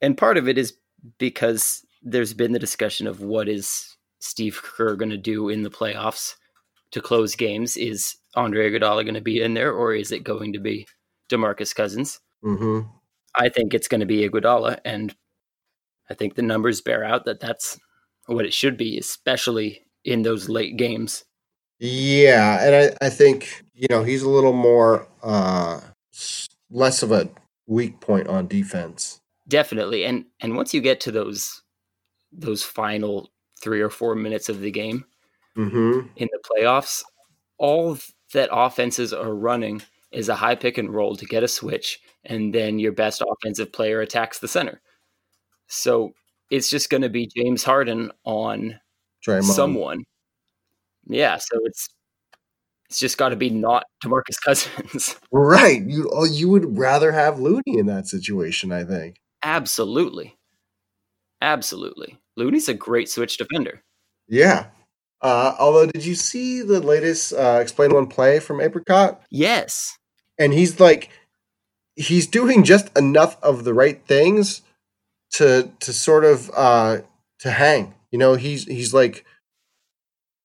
[0.00, 0.74] and part of it is
[1.18, 5.70] because there's been the discussion of what is Steve Kerr going to do in the
[5.70, 6.34] playoffs
[6.92, 7.76] to close games.
[7.76, 10.86] Is Andre Iguodala going to be in there, or is it going to be
[11.28, 12.20] Demarcus Cousins?
[12.44, 12.88] Mm-hmm.
[13.34, 15.14] I think it's going to be Iguodala, and
[16.08, 17.78] I think the numbers bear out that that's
[18.26, 21.24] what it should be, especially in those late games.
[21.78, 25.80] Yeah, and I, I think you know he's a little more uh,
[26.70, 27.28] less of a
[27.66, 29.20] weak point on defense.
[29.48, 31.62] Definitely, and and once you get to those
[32.32, 33.30] those final
[33.60, 35.04] three or four minutes of the game
[35.56, 36.08] mm-hmm.
[36.16, 37.02] in the playoffs,
[37.58, 37.98] all
[38.32, 39.82] that offenses are running
[40.12, 43.72] is a high pick and roll to get a switch, and then your best offensive
[43.72, 44.80] player attacks the center.
[45.68, 46.12] So
[46.50, 48.80] it's just going to be James Harden on
[49.26, 49.44] Draymond.
[49.44, 50.04] someone.
[51.06, 51.88] Yeah, so it's
[52.88, 55.16] it's just got to be not Demarcus Cousins.
[55.30, 55.82] Right.
[55.82, 59.16] You oh, you would rather have Looney in that situation, I think.
[59.46, 60.36] Absolutely.
[61.40, 62.18] Absolutely.
[62.36, 63.80] Looney's a great switch defender.
[64.26, 64.66] Yeah.
[65.22, 69.22] Uh, although, did you see the latest uh, explain one play from Apricot?
[69.30, 69.96] Yes.
[70.36, 71.10] And he's like,
[71.94, 74.62] he's doing just enough of the right things
[75.34, 76.98] to to sort of uh,
[77.38, 77.94] to hang.
[78.10, 79.24] You know, he's he's like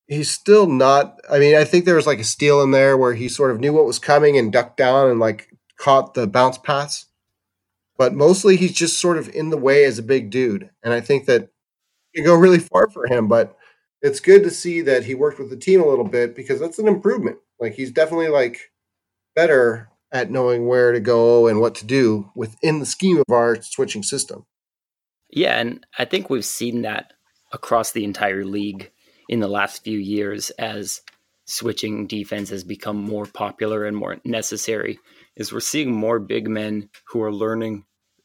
[0.06, 1.18] he's still not.
[1.28, 3.58] I mean, I think there was like a steal in there where he sort of
[3.58, 7.06] knew what was coming and ducked down and like caught the bounce pass.
[7.98, 11.00] But mostly, he's just sort of in the way as a big dude, and I
[11.00, 11.50] think that
[12.14, 13.28] can go really far for him.
[13.28, 13.56] But
[14.00, 16.78] it's good to see that he worked with the team a little bit because that's
[16.78, 17.38] an improvement.
[17.60, 18.72] Like he's definitely like
[19.34, 23.60] better at knowing where to go and what to do within the scheme of our
[23.62, 24.44] switching system.
[25.30, 27.14] Yeah, and I think we've seen that
[27.52, 28.90] across the entire league
[29.28, 31.00] in the last few years as
[31.46, 34.98] switching defense has become more popular and more necessary
[35.36, 37.84] is we're seeing more big men who are learning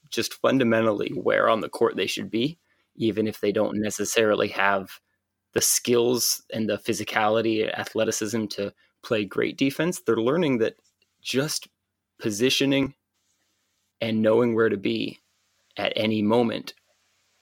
[0.09, 2.57] just fundamentally where on the court they should be
[2.95, 4.89] even if they don't necessarily have
[5.53, 10.75] the skills and the physicality athleticism to play great defense they're learning that
[11.21, 11.67] just
[12.19, 12.93] positioning
[14.01, 15.19] and knowing where to be
[15.77, 16.73] at any moment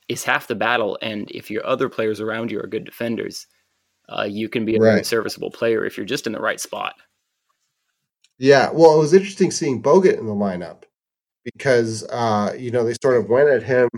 [0.08, 0.98] is half the battle.
[1.02, 3.46] And if your other players around you are good defenders,
[4.08, 4.90] uh, you can be a Right.
[4.92, 6.94] very serviceable player if you're just in the right spot.
[8.38, 10.82] Yeah, well, it was interesting seeing Bogut in the lineup
[11.44, 13.88] because uh, you know they sort of went at him.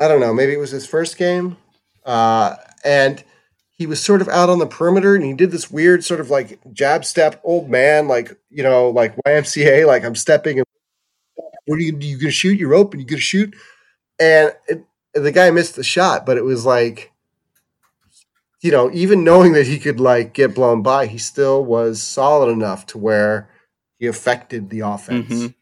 [0.00, 1.56] I don't know, maybe it was his first game,
[2.04, 3.24] uh, and
[3.70, 6.30] he was sort of out on the perimeter, and he did this weird sort of
[6.30, 10.58] like jab step, old man, like you know, like YMCA, like I'm stepping.
[10.58, 10.66] And,
[11.66, 11.96] what are you?
[11.98, 12.58] You gonna shoot?
[12.58, 13.00] You're open.
[13.00, 13.54] You gonna shoot?
[14.20, 17.12] And it, the guy missed the shot, but it was like
[18.60, 22.50] you know, even knowing that he could like get blown by, he still was solid
[22.50, 23.50] enough to where
[23.98, 25.28] he affected the offense.
[25.28, 25.54] Mhm.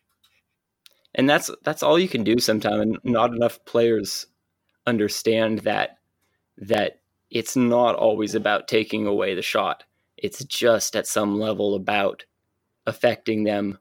[1.14, 2.80] And that's that's all you can do sometimes.
[2.82, 4.26] And not enough players
[4.86, 5.98] understand that
[6.58, 9.84] that it's not always about taking away the shot.
[10.16, 12.24] It's just at some level about
[12.86, 13.78] affecting them,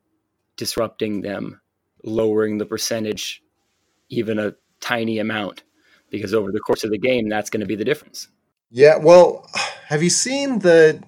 [0.58, 1.62] disrupting them,
[2.04, 3.42] lowering the percentage
[4.10, 5.64] even a tiny amount.
[6.10, 8.28] Because over the course of the game, that's going to be the difference.
[8.70, 9.50] Yeah, well,
[9.88, 11.04] have you seen the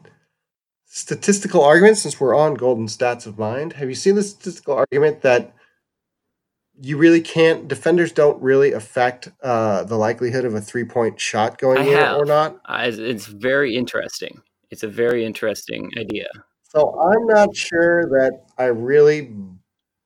[0.86, 3.74] statistical argument since we're on golden stats of mind?
[3.74, 5.54] Have you seen the statistical argument that
[6.80, 11.58] you really can't defenders don't really affect uh, the likelihood of a three point shot
[11.58, 12.18] going I in have.
[12.18, 12.60] or not?
[12.66, 14.42] I, it's very interesting.
[14.70, 16.28] It's a very interesting idea.
[16.64, 19.34] So I'm not sure that I really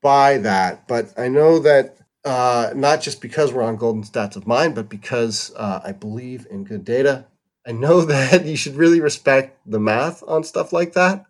[0.00, 4.46] buy that, but I know that uh, not just because we're on golden stats of
[4.46, 7.26] mind, but because uh, I believe in good data.
[7.66, 11.24] I know that you should really respect the math on stuff like that.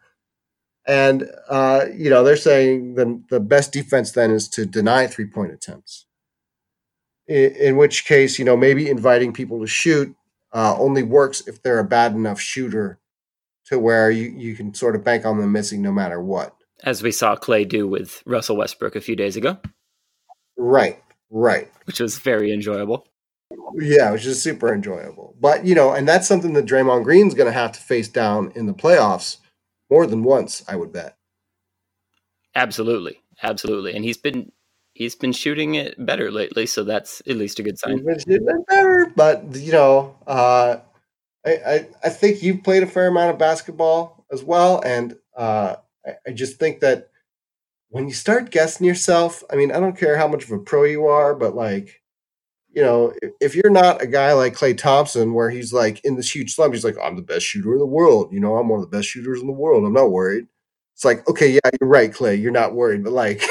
[0.86, 5.26] And uh, you know, they're saying the the best defense then is to deny three
[5.26, 6.06] point attempts.
[7.28, 10.14] In, in which case, you know, maybe inviting people to shoot
[10.52, 12.98] uh, only works if they're a bad enough shooter
[13.66, 16.54] to where you, you can sort of bank on them missing no matter what.
[16.82, 19.56] As we saw Klay do with Russell Westbrook a few days ago,
[20.56, 21.70] Right, right.
[21.84, 23.06] which was very enjoyable.
[23.76, 25.21] Yeah, which is super enjoyable.
[25.42, 28.52] But, you know, and that's something that Draymond Green's going to have to face down
[28.54, 29.38] in the playoffs
[29.90, 31.16] more than once, I would bet.
[32.54, 34.52] Absolutely, absolutely, and he's been
[34.94, 38.04] he's been shooting it better lately, so that's at least a good He's sign.
[38.04, 40.76] been shooting it better, but, you know, uh,
[41.44, 44.80] I, I, I think you've played a fair amount of basketball as well.
[44.84, 45.76] And uh,
[46.06, 47.08] I, I just think that
[47.88, 50.84] when you start guessing yourself, I mean, I don't care how much of a pro
[50.84, 52.01] you are, but like,
[52.74, 56.34] you know, if you're not a guy like Klay Thompson, where he's like in this
[56.34, 58.32] huge slump, he's like, I'm the best shooter in the world.
[58.32, 59.84] You know, I'm one of the best shooters in the world.
[59.84, 60.46] I'm not worried.
[60.94, 62.40] It's like, okay, yeah, you're right, Klay.
[62.40, 63.04] You're not worried.
[63.04, 63.42] But like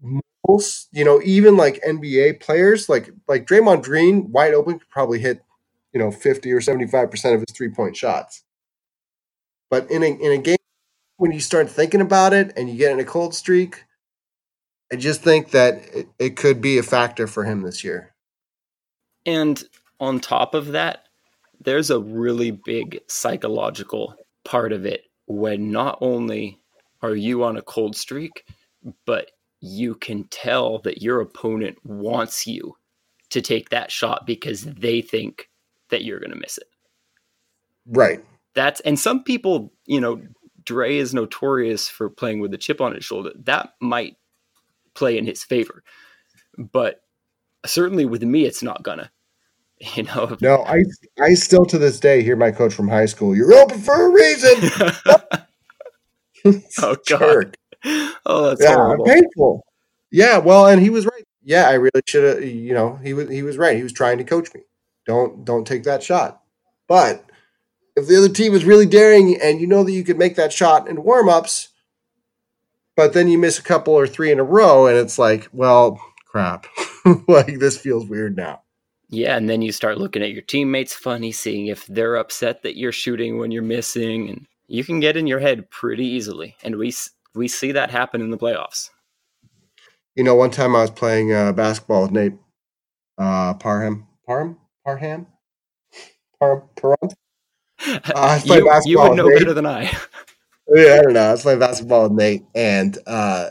[0.48, 5.20] most, you know, even like NBA players, like like Draymond Green, wide open, could probably
[5.20, 5.42] hit,
[5.92, 8.44] you know, 50 or 75% of his three point shots.
[9.70, 10.56] But in a in a game
[11.16, 13.84] when you start thinking about it and you get in a cold streak,
[14.92, 18.11] I just think that it, it could be a factor for him this year.
[19.26, 19.62] And
[20.00, 21.06] on top of that,
[21.60, 26.58] there's a really big psychological part of it when not only
[27.02, 28.44] are you on a cold streak,
[29.06, 29.30] but
[29.60, 32.76] you can tell that your opponent wants you
[33.30, 35.48] to take that shot because they think
[35.90, 36.66] that you're going to miss it.
[37.86, 38.24] Right.
[38.54, 40.20] That's and some people, you know,
[40.64, 43.30] Dre is notorious for playing with a chip on his shoulder.
[43.44, 44.16] That might
[44.94, 45.82] play in his favor.
[46.58, 47.02] But
[47.66, 49.10] certainly with me it's not gonna.
[49.96, 50.36] You know.
[50.40, 50.84] No, I
[51.20, 54.10] I still to this day hear my coach from high school, you're open for a
[54.10, 54.70] reason.
[56.82, 57.56] oh god.
[58.24, 59.04] Oh, that's yeah, horrible.
[59.04, 59.66] painful.
[60.12, 61.24] Yeah, well, and he was right.
[61.42, 62.44] Yeah, I really should have.
[62.44, 63.76] You know, he was he was right.
[63.76, 64.60] He was trying to coach me.
[65.04, 66.42] Don't don't take that shot.
[66.86, 67.24] But
[67.96, 70.52] if the other team is really daring and you know that you could make that
[70.52, 71.70] shot in warm ups,
[72.96, 76.00] but then you miss a couple or three in a row, and it's like, well,
[76.26, 76.66] crap.
[77.28, 78.62] like this feels weird now.
[79.08, 82.78] Yeah, and then you start looking at your teammates funny, seeing if they're upset that
[82.78, 86.56] you're shooting when you're missing, and you can get in your head pretty easily.
[86.62, 86.94] And we
[87.34, 88.88] we see that happen in the playoffs.
[90.14, 92.34] You know, one time I was playing uh, basketball with Nate
[93.18, 95.26] uh, Parham, Parham, Parham,
[96.38, 97.10] Par Parham.
[98.14, 99.82] Uh, you, you would know better than I.
[100.68, 101.20] yeah, I don't know.
[101.20, 103.50] I was playing basketball with Nate, and uh,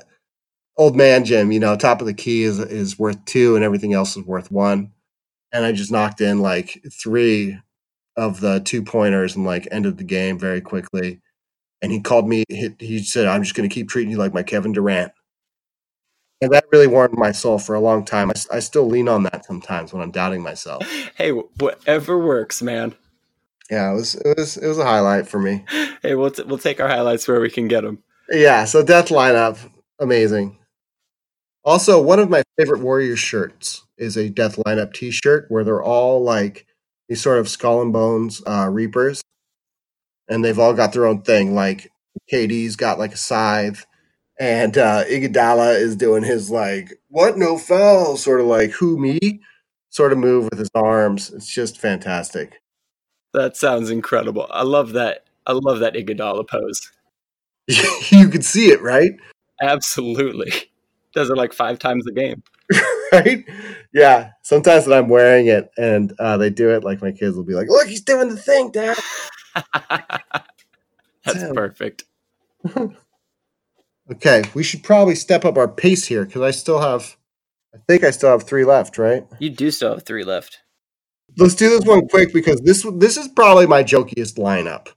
[0.77, 1.51] old man Jim.
[1.51, 4.51] You know, top of the key is is worth two, and everything else is worth
[4.51, 4.91] one.
[5.53, 7.59] And I just knocked in like three
[8.15, 11.21] of the two pointers and like ended the game very quickly.
[11.81, 12.43] And he called me.
[12.49, 15.11] He, he said, "I'm just going to keep treating you like my Kevin Durant."
[16.41, 18.31] And that really warmed my soul for a long time.
[18.31, 20.83] I, I still lean on that sometimes when I'm doubting myself.
[21.15, 22.95] Hey, whatever works, man.
[23.69, 25.65] Yeah, it was it was it was a highlight for me.
[26.01, 28.01] Hey, we'll t- we'll take our highlights where we can get them.
[28.31, 29.59] Yeah, so death lineup,
[29.99, 30.57] amazing.
[31.63, 36.23] Also, one of my favorite Warriors shirts is a death lineup T-shirt where they're all
[36.23, 36.65] like
[37.07, 39.21] these sort of skull and bones uh, reapers,
[40.27, 41.53] and they've all got their own thing.
[41.53, 41.91] Like
[42.31, 43.85] KD's got like a scythe,
[44.39, 49.19] and uh, Iguodala is doing his like what no foul sort of like who me
[49.89, 51.31] sort of move with his arms.
[51.31, 52.61] It's just fantastic.
[53.33, 54.47] That sounds incredible.
[54.51, 55.25] I love that.
[55.47, 56.91] I love that Iguodala pose.
[58.11, 59.11] you could see it, right?
[59.61, 60.51] Absolutely.
[61.13, 62.43] Does it like five times a game.
[63.11, 63.45] right?
[63.93, 64.31] Yeah.
[64.43, 67.53] Sometimes when I'm wearing it and uh, they do it, like my kids will be
[67.53, 68.97] like, "Look, he's doing the thing, Dad."
[71.25, 72.05] That's perfect.
[74.11, 77.17] okay, we should probably step up our pace here because I still have,
[77.73, 79.25] I think I still have three left, right?
[79.39, 80.59] You do still have three left.
[81.37, 84.89] Let's do this one quick because this this is probably my jokiest lineup.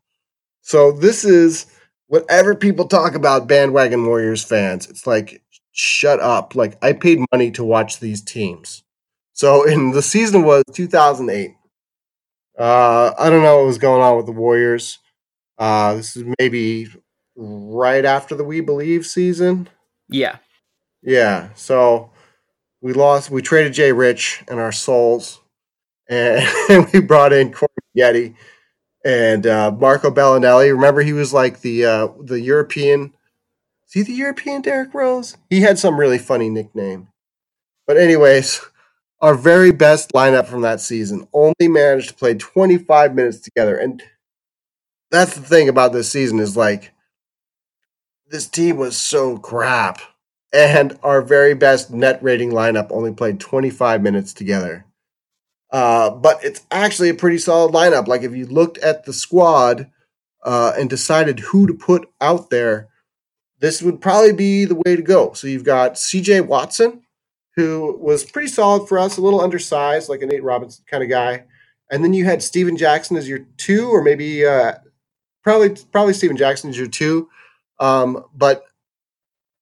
[0.62, 1.66] So this is
[2.06, 4.88] whatever people talk about bandwagon Warriors fans.
[4.88, 5.42] It's like
[5.74, 6.54] shut up.
[6.54, 8.82] Like I paid money to watch these teams.
[9.32, 11.54] So in the season was 2008.
[12.56, 15.00] Uh, I don't know what was going on with the Warriors.
[15.58, 16.88] Uh, this is maybe
[17.36, 19.68] right after the We Believe season.
[20.08, 20.36] Yeah.
[21.02, 21.48] Yeah.
[21.54, 22.12] So
[22.80, 23.30] we lost.
[23.30, 25.40] We traded Jay Rich and our souls,
[26.08, 26.46] and
[26.92, 28.36] we brought in Corey Getty
[29.04, 30.70] and uh, Marco Belinelli.
[30.70, 33.13] Remember, he was like the uh, the European.
[33.94, 35.36] He the European Derrick Rose?
[35.48, 37.08] He had some really funny nickname.
[37.86, 38.60] But anyways,
[39.20, 44.02] our very best lineup from that season only managed to play 25 minutes together, and
[45.12, 46.92] that's the thing about this season is like
[48.26, 50.00] this team was so crap.
[50.52, 54.86] And our very best net rating lineup only played 25 minutes together.
[55.70, 58.08] Uh, but it's actually a pretty solid lineup.
[58.08, 59.90] Like if you looked at the squad
[60.44, 62.88] uh, and decided who to put out there,
[63.60, 65.32] this would probably be the way to go.
[65.32, 67.02] So you've got CJ Watson,
[67.56, 71.08] who was pretty solid for us, a little undersized, like a Nate Robinson kind of
[71.08, 71.44] guy.
[71.90, 74.74] And then you had Stephen Jackson as your two, or maybe uh,
[75.42, 77.28] probably probably Stephen Jackson is your two.
[77.78, 78.64] Um, but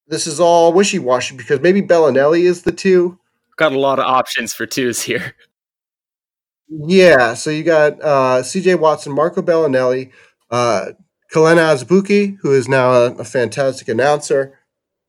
[0.06, 3.18] this is all wishy washy because maybe Belinelli is the two.
[3.56, 5.34] Got a lot of options for twos here.
[6.68, 8.76] Yeah, so you got uh, C.J.
[8.76, 10.10] Watson, Marco Belinelli,
[10.50, 10.92] uh,
[11.32, 14.58] Kelenna Azubuike, who is now a, a fantastic announcer,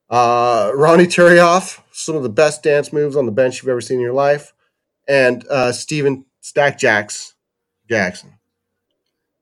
[0.09, 3.97] uh, Ronny Turiaf, some of the best dance moves on the bench you've ever seen
[3.97, 4.53] in your life,
[5.07, 7.33] and uh, Steven Stack Jacks
[7.89, 8.33] Jackson.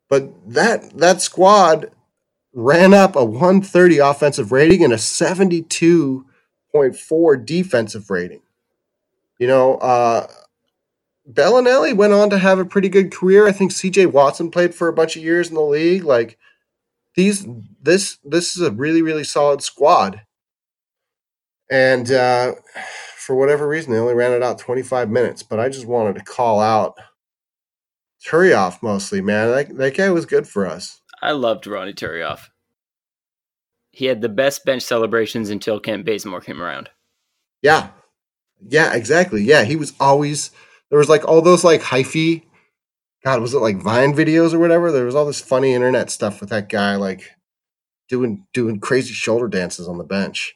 [0.10, 1.92] But that that squad
[2.54, 8.42] ran up a 130 offensive rating and a 72.4 defensive rating.
[9.38, 10.28] You know, uh,
[11.32, 13.48] Belinelli went on to have a pretty good career.
[13.48, 16.04] I think CJ Watson played for a bunch of years in the league.
[16.04, 16.38] Like
[17.16, 17.48] these,
[17.82, 20.22] this this is a really really solid squad.
[21.70, 22.56] And uh,
[23.16, 25.42] for whatever reason, they only ran it out 25 minutes.
[25.42, 26.98] But I just wanted to call out
[28.26, 29.50] Turiaf mostly, man.
[29.50, 31.00] That, that guy was good for us.
[31.22, 32.50] I loved Ronny Turiaf.
[33.92, 36.90] He had the best bench celebrations until Kent Bazemore came around.
[37.62, 37.90] Yeah.
[38.68, 39.44] Yeah, exactly.
[39.44, 40.52] Yeah, he was always
[40.90, 42.44] there was like all those like hyphy
[43.24, 44.92] God, was it like Vine videos or whatever?
[44.92, 47.32] There was all this funny internet stuff with that guy like
[48.10, 50.56] doing doing crazy shoulder dances on the bench.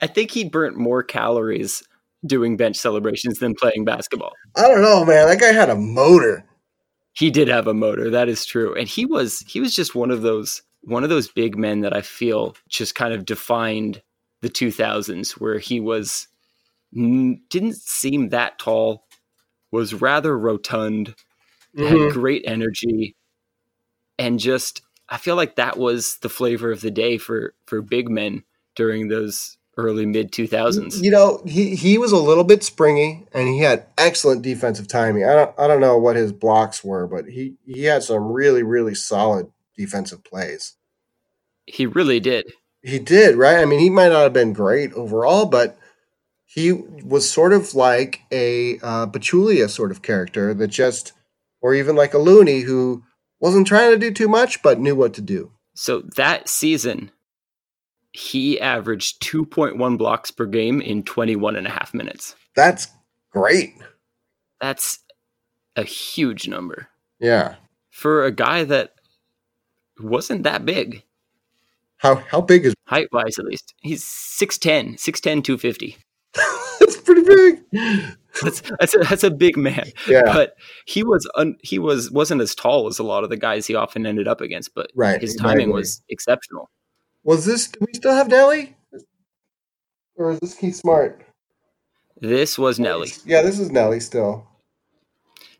[0.00, 1.82] I think he burnt more calories
[2.26, 4.32] doing bench celebrations than playing basketball.
[4.56, 5.28] I don't know, man.
[5.28, 6.44] That guy had a motor.
[7.12, 8.74] He did have a motor, that is true.
[8.74, 11.94] And he was he was just one of those one of those big men that
[11.94, 14.02] I feel just kind of defined
[14.40, 16.28] the 2000s where he was
[16.92, 19.04] didn't seem that tall,
[19.70, 21.14] was rather rotund,
[21.78, 22.04] mm-hmm.
[22.04, 23.16] had great energy
[24.18, 28.10] and just I feel like that was the flavor of the day for for big
[28.10, 31.02] men during those early mid 2000s.
[31.02, 35.24] You know, he he was a little bit springy and he had excellent defensive timing.
[35.24, 38.62] I don't I don't know what his blocks were, but he he had some really
[38.62, 40.74] really solid defensive plays.
[41.66, 42.52] He really did.
[42.82, 43.58] He did, right?
[43.58, 45.78] I mean, he might not have been great overall, but
[46.46, 51.12] he was sort of like a uh, Pachulia sort of character that just,
[51.60, 53.02] or even like a Looney who
[53.40, 55.52] wasn't trying to do too much, but knew what to do.
[55.74, 57.12] So that season,
[58.12, 62.34] he averaged 2.1 blocks per game in 21 and a half minutes.
[62.56, 62.88] That's
[63.30, 63.74] great.
[64.60, 64.98] That's
[65.76, 66.88] a huge number.
[67.20, 67.56] Yeah.
[67.90, 68.94] For a guy that
[70.00, 71.04] wasn't that big.
[71.98, 73.74] How how big is height wise at least?
[73.80, 75.96] He's 6'10, 6'10, 250.
[76.80, 78.16] that's pretty big.
[78.42, 79.90] That's that's a, that's a big man.
[80.06, 80.22] Yeah.
[80.24, 80.54] But
[80.86, 83.74] he was un, he was wasn't as tall as a lot of the guys he
[83.74, 86.70] often ended up against, but right, his timing was exceptional.
[87.24, 88.76] Was this do we still have Nelly?
[90.16, 91.22] Or is this Keith Smart?
[92.20, 93.10] This was Nelly.
[93.24, 94.46] Yeah, this is Nelly still.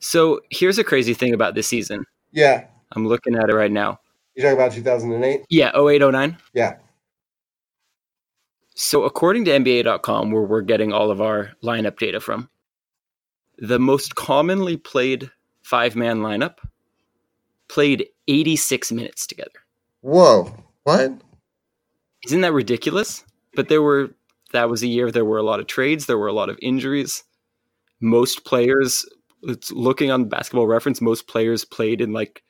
[0.00, 2.04] So here's a crazy thing about this season.
[2.32, 2.66] Yeah.
[2.92, 4.00] I'm looking at it right now.
[4.34, 5.44] You talking about 2008?
[5.48, 6.38] Yeah, 0809?
[6.54, 6.76] Yeah.
[8.74, 12.48] So according to NBA.com, where we're getting all of our lineup data from,
[13.58, 15.30] the most commonly played
[15.62, 16.56] five man lineup
[17.68, 19.50] played 86 minutes together.
[20.00, 20.54] Whoa.
[20.84, 21.12] What?
[22.24, 23.24] Isn't that ridiculous?
[23.54, 24.10] But there were,
[24.52, 26.58] that was a year there were a lot of trades, there were a lot of
[26.62, 27.24] injuries.
[28.00, 29.04] Most players,
[29.42, 32.42] it's looking on basketball reference, most players played in like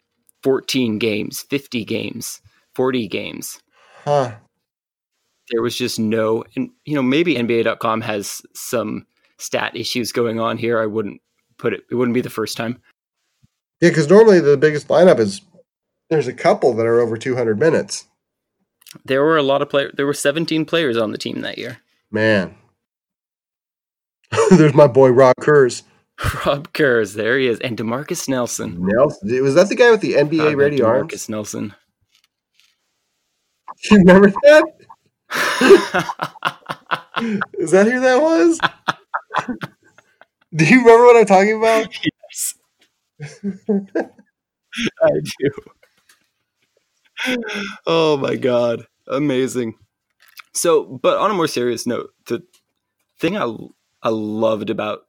[0.42, 2.40] 14 games, 50 games,
[2.74, 3.60] 40 games.
[4.04, 4.32] Huh.
[5.50, 9.06] There was just no, and you know, maybe NBA.com has some
[9.38, 10.80] stat issues going on here.
[10.80, 11.20] I wouldn't
[11.58, 12.80] put it, it wouldn't be the first time.
[13.80, 15.40] Yeah, because normally the biggest lineup is
[16.10, 18.06] there's a couple that are over 200 minutes.
[19.04, 19.92] There were a lot of players.
[19.94, 21.78] There were 17 players on the team that year.
[22.10, 22.54] Man.
[24.50, 25.82] there's my boy Rob Kurz.
[26.46, 28.76] Rob Kurz, there he is, and Demarcus Nelson.
[28.80, 31.12] Nelson, was that the guy with the NBA ready arms?
[31.12, 31.74] Demarcus Nelson.
[33.92, 34.64] You remember that?
[37.58, 38.58] is that who that was?
[40.54, 41.88] Do you remember what I'm talking about?
[42.30, 42.54] Yes,
[45.02, 45.10] I
[45.40, 45.50] do.
[47.86, 49.74] Oh my god, amazing!
[50.54, 52.42] So, but on a more serious note, the
[53.18, 53.52] thing I
[54.02, 55.00] I loved about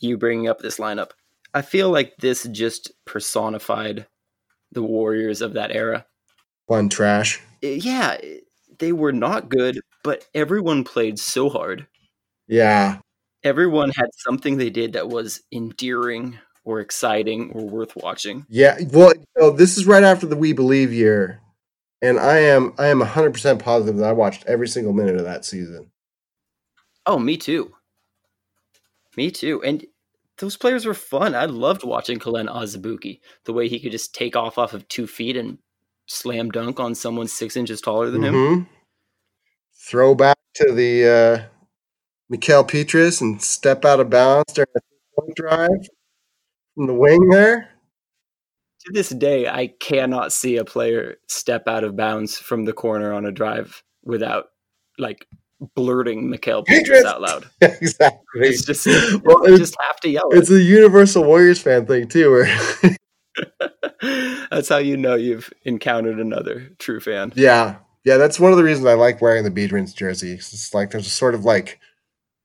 [0.00, 1.10] you bringing up this lineup.
[1.52, 4.06] I feel like this just personified
[4.72, 6.06] the Warriors of that era.
[6.68, 7.40] Fun trash.
[7.62, 8.16] Yeah,
[8.78, 11.86] they were not good, but everyone played so hard.
[12.46, 12.98] Yeah.
[13.42, 18.44] Everyone had something they did that was endearing or exciting or worth watching.
[18.48, 18.78] Yeah.
[18.92, 21.40] Well, you know, this is right after the We Believe year.
[22.02, 25.44] And I am I am 100% positive that I watched every single minute of that
[25.44, 25.90] season.
[27.06, 27.74] Oh, me too.
[29.16, 29.62] Me too.
[29.62, 29.84] And
[30.38, 31.34] those players were fun.
[31.34, 33.20] I loved watching Kelen Azubuike.
[33.44, 35.58] The way he could just take off off of two feet and
[36.06, 38.54] slam dunk on someone six inches taller than mm-hmm.
[38.54, 38.68] him.
[39.74, 41.59] Throwback to the uh,
[42.32, 44.80] Mickael Pietrus and step out of bounds during a
[45.20, 45.88] point drive
[46.74, 47.68] from the wing there.
[48.86, 53.12] To this day, I cannot see a player step out of bounds from the corner
[53.12, 54.46] on a drive without
[54.98, 55.26] like
[55.74, 56.66] blurting Patriots!
[56.68, 57.50] Patriots out loud.
[57.60, 58.20] exactly.
[58.36, 60.30] It's just Well, it's- just have to yell.
[60.30, 60.38] It.
[60.38, 62.96] It's a Universal Warriors fan thing too, where
[64.50, 67.32] That's how you know you've encountered another true fan.
[67.36, 70.32] yeah, yeah, that's one of the reasons I like wearing the Biedrins jersey.
[70.32, 71.78] It's like there's a sort of like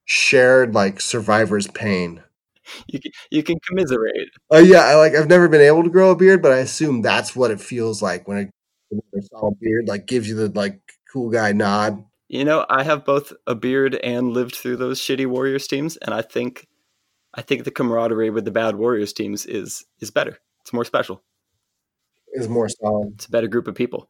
[0.06, 2.24] shared like survivor's pain.
[2.88, 4.30] You can, you can commiserate.
[4.52, 5.14] Uh, yeah, I like.
[5.14, 8.02] I've never been able to grow a beard, but I assume that's what it feels
[8.02, 8.50] like when a,
[8.90, 10.80] when a solid beard like gives you the like
[11.12, 12.04] cool guy nod.
[12.28, 16.14] You know, I have both a beard and lived through those shitty Warriors teams, and
[16.14, 16.68] I think,
[17.36, 20.40] I think the camaraderie with the bad Warriors teams is is better.
[20.62, 21.22] It's more special.
[22.34, 23.14] Is more solid.
[23.14, 24.10] It's a better group of people.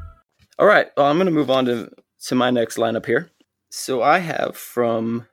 [0.61, 1.89] All right, well, I'm going to move on to
[2.27, 3.31] to my next lineup here.
[3.71, 5.25] So I have from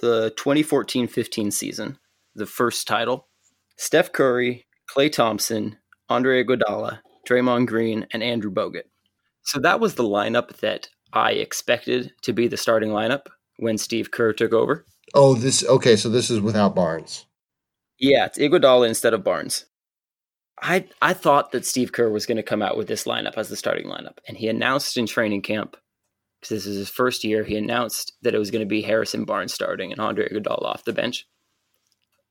[0.00, 1.98] the 2014-15 season,
[2.36, 3.26] the first title,
[3.76, 8.84] Steph Curry, Klay Thompson, Andre Iguodala, Draymond Green, and Andrew Bogut.
[9.42, 13.26] So that was the lineup that I expected to be the starting lineup
[13.56, 14.86] when Steve Kerr took over.
[15.12, 15.96] Oh, this okay.
[15.96, 17.26] So this is without Barnes.
[17.98, 19.64] Yeah, it's Iguodala instead of Barnes.
[20.62, 23.48] I I thought that Steve Kerr was going to come out with this lineup as
[23.48, 25.76] the starting lineup, and he announced in training camp
[26.40, 27.44] because this is his first year.
[27.44, 30.84] He announced that it was going to be Harrison Barnes starting and Andre Iguodala off
[30.84, 31.26] the bench.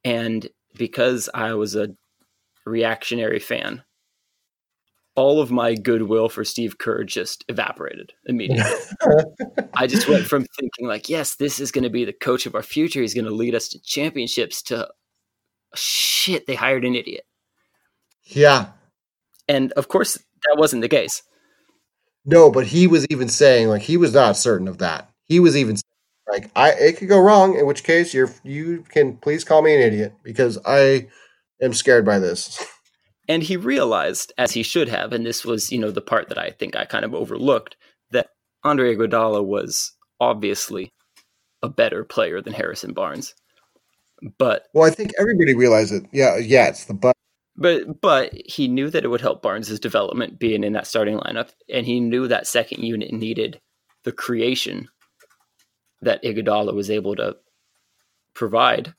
[0.04, 1.90] And because I was a
[2.66, 3.84] reactionary fan,
[5.16, 8.72] all of my goodwill for Steve Kerr just evaporated immediately.
[9.74, 12.56] I just went from thinking like, yes, this is going to be the coach of
[12.56, 13.02] our future.
[13.02, 14.62] He's going to lead us to championships.
[14.64, 14.88] To
[15.76, 17.26] shit, they hired an idiot.
[18.28, 18.68] Yeah.
[19.48, 21.24] And of course, that wasn't the case.
[22.26, 25.10] No, but he was even saying like he was not certain of that.
[25.24, 25.78] He was even
[26.30, 29.74] like I it could go wrong, in which case you're you can please call me
[29.74, 31.08] an idiot because I
[31.62, 32.64] am scared by this.
[33.30, 36.38] And he realized, as he should have, and this was, you know, the part that
[36.38, 37.76] I think I kind of overlooked,
[38.12, 38.30] that
[38.64, 40.94] Andre Iguodala was obviously
[41.62, 43.36] a better player than Harrison Barnes.
[44.38, 46.06] But Well, I think everybody realized it.
[46.14, 47.17] Yeah, yeah, it's the but.
[47.58, 51.50] But but he knew that it would help Barnes' development being in that starting lineup,
[51.70, 53.60] and he knew that second unit needed
[54.04, 54.88] the creation
[56.02, 57.38] that Iguodala was able to
[58.34, 58.94] provide,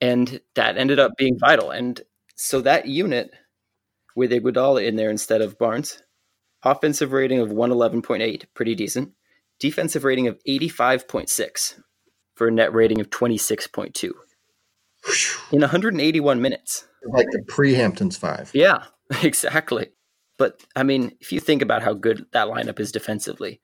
[0.00, 1.70] and that ended up being vital.
[1.70, 2.00] And
[2.34, 3.30] so that unit
[4.16, 6.02] with Iguodala in there instead of Barnes,
[6.64, 9.12] offensive rating of one eleven point eight, pretty decent.
[9.58, 11.80] Defensive rating of eighty five point six,
[12.34, 14.14] for a net rating of twenty six point two
[15.52, 16.86] in one hundred and eighty one minutes.
[17.04, 18.50] Like the pre Hamptons five.
[18.54, 18.84] Yeah,
[19.22, 19.88] exactly.
[20.38, 23.60] But I mean, if you think about how good that lineup is defensively,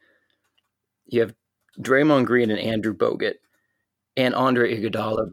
[1.07, 1.35] you have
[1.81, 3.35] Draymond Green and Andrew Bogut
[4.17, 5.33] and Andre Iguodala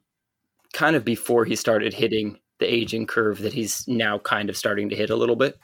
[0.74, 4.90] kind of before he started hitting the aging curve that he's now kind of starting
[4.90, 5.58] to hit a little bit.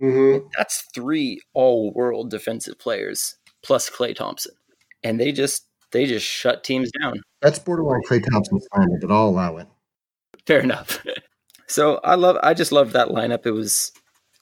[0.00, 0.46] Mm-hmm.
[0.56, 4.54] That's three all-world defensive players plus Klay Thompson.
[5.02, 7.20] And they just they just shut teams down.
[7.42, 9.66] That's borderline Klay Thompson's slander, but I'll allow it.
[10.46, 11.04] Fair enough.
[11.66, 13.46] so I love I just love that lineup.
[13.46, 13.92] It was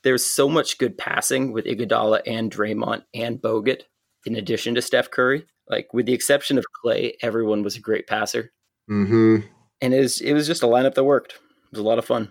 [0.04, 3.82] there's so much good passing with Iguodala and Draymond and Bogut
[4.26, 5.46] in addition to Steph Curry.
[5.68, 8.52] Like with the exception of Klay, everyone was a great passer.
[8.90, 9.38] Mm-hmm.
[9.80, 11.32] And it was it was just a lineup that worked.
[11.32, 12.30] It was a lot of fun.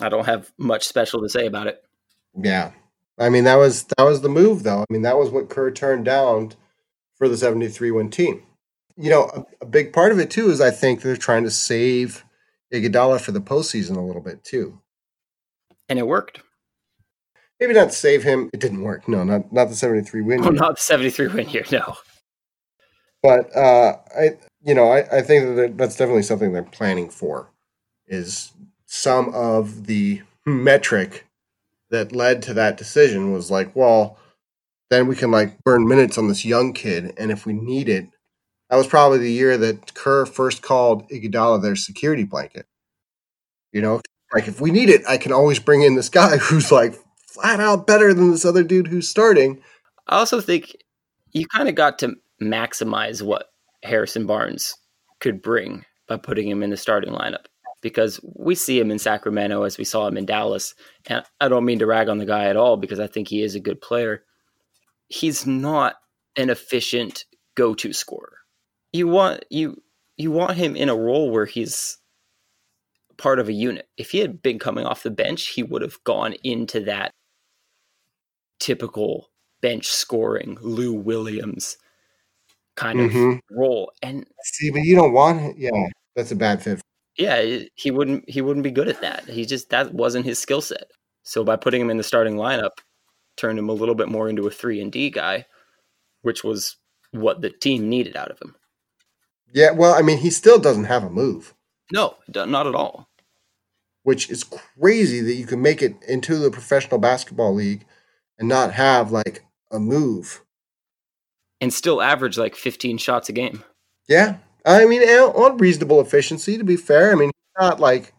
[0.00, 1.82] I don't have much special to say about it.
[2.36, 2.72] Yeah.
[3.18, 4.80] I mean that was that was the move though.
[4.80, 6.52] I mean that was what Kerr turned down
[7.16, 8.42] for the 73 win team.
[8.96, 11.50] You know, a, a big part of it too is I think they're trying to
[11.50, 12.24] save
[12.72, 14.80] Iguodala for the postseason a little bit too.
[15.88, 16.40] And it worked.
[17.58, 18.48] Maybe not save him.
[18.52, 19.06] It didn't work.
[19.08, 20.40] No, not not the 73 win.
[20.44, 20.52] Oh, year.
[20.52, 21.96] not the 73 win year, no.
[23.22, 27.50] But uh, I, you know, I, I think that that's definitely something they're planning for.
[28.06, 28.52] Is
[28.86, 31.26] some of the metric
[31.90, 34.16] that led to that decision was like, well,
[34.88, 38.08] then we can like burn minutes on this young kid, and if we need it,
[38.70, 42.66] that was probably the year that Kerr first called Iguodala their security blanket.
[43.72, 44.00] You know,
[44.32, 46.94] like if we need it, I can always bring in this guy who's like
[47.26, 49.60] flat out better than this other dude who's starting.
[50.06, 50.76] I also think
[51.32, 53.46] you kind of got to maximize what
[53.82, 54.76] Harrison Barnes
[55.18, 57.46] could bring by putting him in the starting lineup
[57.82, 60.74] because we see him in Sacramento as we saw him in Dallas.
[61.06, 63.42] And I don't mean to rag on the guy at all because I think he
[63.42, 64.22] is a good player.
[65.08, 65.96] He's not
[66.36, 67.24] an efficient
[67.56, 68.39] go-to scorer.
[68.92, 69.82] You want you
[70.16, 71.98] you want him in a role where he's
[73.16, 73.88] part of a unit.
[73.96, 77.12] If he had been coming off the bench, he would have gone into that
[78.58, 79.30] typical
[79.62, 81.76] bench scoring Lou Williams
[82.76, 83.58] kind of Mm-hmm.
[83.58, 83.92] role.
[84.02, 85.56] And See, but you don't want it.
[85.58, 85.86] Yeah,
[86.16, 86.80] that's a bad fit.
[87.16, 89.28] yeah, he wouldn't he wouldn't be good at that.
[89.28, 90.84] He just that wasn't his skill set.
[91.22, 92.70] So by putting him in the starting lineup,
[93.36, 95.46] turned him a little bit more into a three and D guy,
[96.22, 96.76] which was
[97.12, 98.54] what the team needed out of him.
[99.52, 101.54] Yeah, well, I mean, he still doesn't have a move,
[101.92, 103.08] No, not at all.
[104.02, 107.84] which is crazy that you can make it into the professional basketball league
[108.38, 110.42] and not have like a move.
[111.60, 113.62] And still average like 15 shots a game.
[114.08, 116.56] Yeah, I mean, on reasonable efficiency.
[116.56, 118.14] To be fair, I mean, not like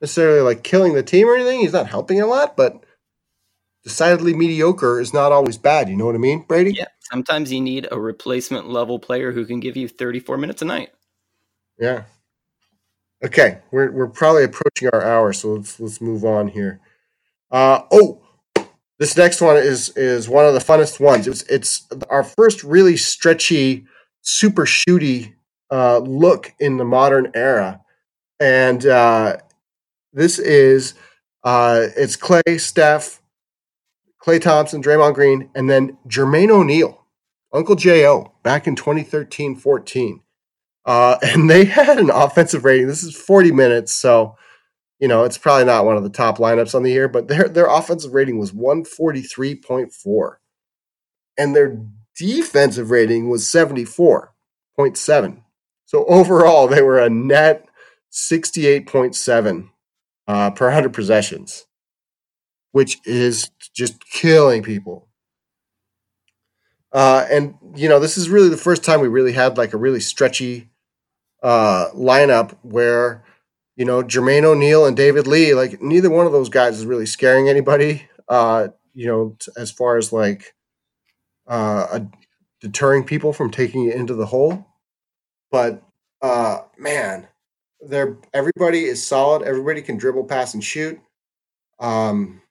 [0.00, 1.60] necessarily like killing the team or anything.
[1.60, 2.84] He's not helping a lot, but
[3.86, 5.88] decidedly mediocre is not always bad.
[5.88, 6.72] You know what I mean, Brady?
[6.72, 10.64] Yeah, sometimes you need a replacement level player who can give you 34 minutes a
[10.64, 10.90] night.
[11.78, 12.02] Yeah.
[13.24, 16.80] Okay, we're we're probably approaching our hour, so let's let's move on here.
[17.50, 18.20] Uh oh,
[18.98, 21.28] this next one is is one of the funnest ones.
[21.28, 23.86] It's it's our first really stretchy,
[24.20, 25.34] super shooty
[25.70, 27.80] uh, look in the modern era,
[28.40, 29.36] and uh,
[30.12, 30.94] this is
[31.44, 33.22] uh, it's Klay, Steph,
[34.26, 37.06] Klay Thompson, Draymond Green, and then Jermaine O'Neal,
[37.52, 40.20] Uncle Jo, back in 2013-14.
[40.84, 42.88] Uh, and they had an offensive rating.
[42.88, 44.36] This is 40 minutes, so
[44.98, 47.48] you know it's probably not one of the top lineups on the year, but their
[47.48, 50.36] their offensive rating was 143.4.
[51.38, 51.78] And their
[52.16, 55.42] defensive rating was 74.7.
[55.84, 57.68] So overall, they were a net
[58.10, 59.68] 68.7
[60.26, 61.65] uh, per 100 possessions,
[62.76, 65.08] which is just killing people.
[66.92, 69.78] Uh, and you know, this is really the first time we really had like a
[69.78, 70.68] really stretchy
[71.42, 73.24] uh, lineup where
[73.76, 77.06] you know Jermaine O'Neal and David Lee, like neither one of those guys is really
[77.06, 78.06] scaring anybody.
[78.28, 80.54] Uh, you know, t- as far as like
[81.48, 82.06] uh, a,
[82.60, 84.66] deterring people from taking it into the hole.
[85.50, 85.82] But
[86.20, 87.26] uh, man,
[87.80, 89.44] they're everybody is solid.
[89.44, 91.00] Everybody can dribble, pass, and shoot.
[91.80, 92.42] Um,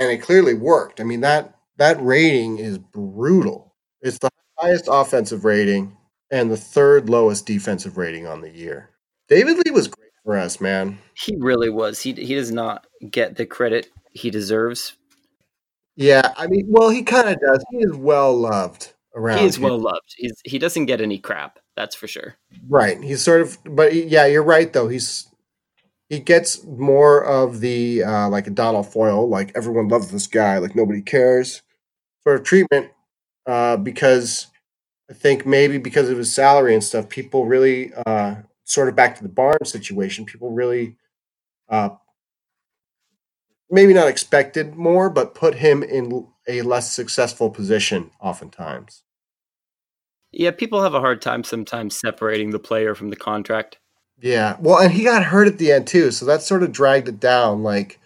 [0.00, 1.00] and it clearly worked.
[1.00, 3.74] I mean that that rating is brutal.
[4.02, 5.96] It's the highest offensive rating
[6.30, 8.90] and the third lowest defensive rating on the year.
[9.28, 10.98] David Lee was great for us, man.
[11.14, 12.00] He really was.
[12.00, 14.94] He he does not get the credit he deserves.
[15.96, 17.64] Yeah, I mean, well, he kind of does.
[17.70, 19.40] He is well loved around.
[19.40, 20.14] He is well loved.
[20.16, 21.58] He's he doesn't get any crap.
[21.76, 22.36] That's for sure.
[22.68, 23.02] right.
[23.02, 24.88] He's sort of, but yeah, you're right though.
[24.88, 25.29] He's
[26.10, 30.74] he gets more of the uh, like Adonal Foyle, like everyone loves this guy, like
[30.74, 31.62] nobody cares,
[32.24, 32.90] sort of treatment.
[33.46, 34.48] Uh, because
[35.08, 38.34] I think maybe because of his salary and stuff, people really uh,
[38.64, 40.24] sort of back to the barn situation.
[40.24, 40.96] People really
[41.68, 41.90] uh,
[43.70, 49.04] maybe not expected more, but put him in a less successful position oftentimes.
[50.32, 53.78] Yeah, people have a hard time sometimes separating the player from the contract.
[54.20, 54.56] Yeah.
[54.60, 57.20] Well, and he got hurt at the end too, so that sort of dragged it
[57.20, 57.62] down.
[57.62, 57.98] Like,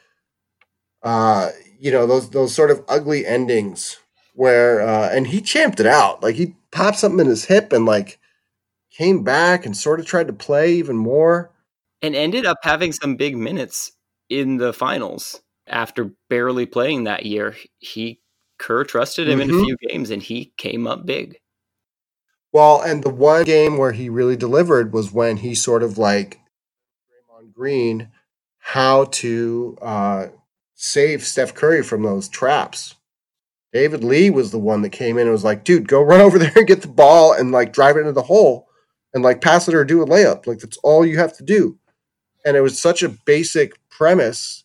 [1.02, 3.98] uh, you know, those those sort of ugly endings
[4.34, 6.22] where, uh, and he champed it out.
[6.22, 8.18] Like he popped something in his hip and like
[8.90, 11.50] came back and sort of tried to play even more.
[12.02, 13.92] and ended up having some big minutes
[14.30, 17.56] in the finals after barely playing that year.
[17.78, 18.20] He
[18.58, 19.64] Kerr trusted him in a Mhm.
[19.64, 21.38] few games, and he came up big.
[22.54, 26.38] Well, and the one game where he really delivered was when he sort of like
[27.10, 28.08] Draymond Green
[28.58, 30.26] how to uh,
[30.76, 32.94] save Steph Curry from those traps.
[33.72, 36.38] David Lee was the one that came in and was like, dude, go run over
[36.38, 38.68] there and get the ball and like drive it into the hole
[39.12, 40.46] and like pass it or do a layup.
[40.46, 41.76] Like that's all you have to do.
[42.44, 44.62] And it was such a basic premise,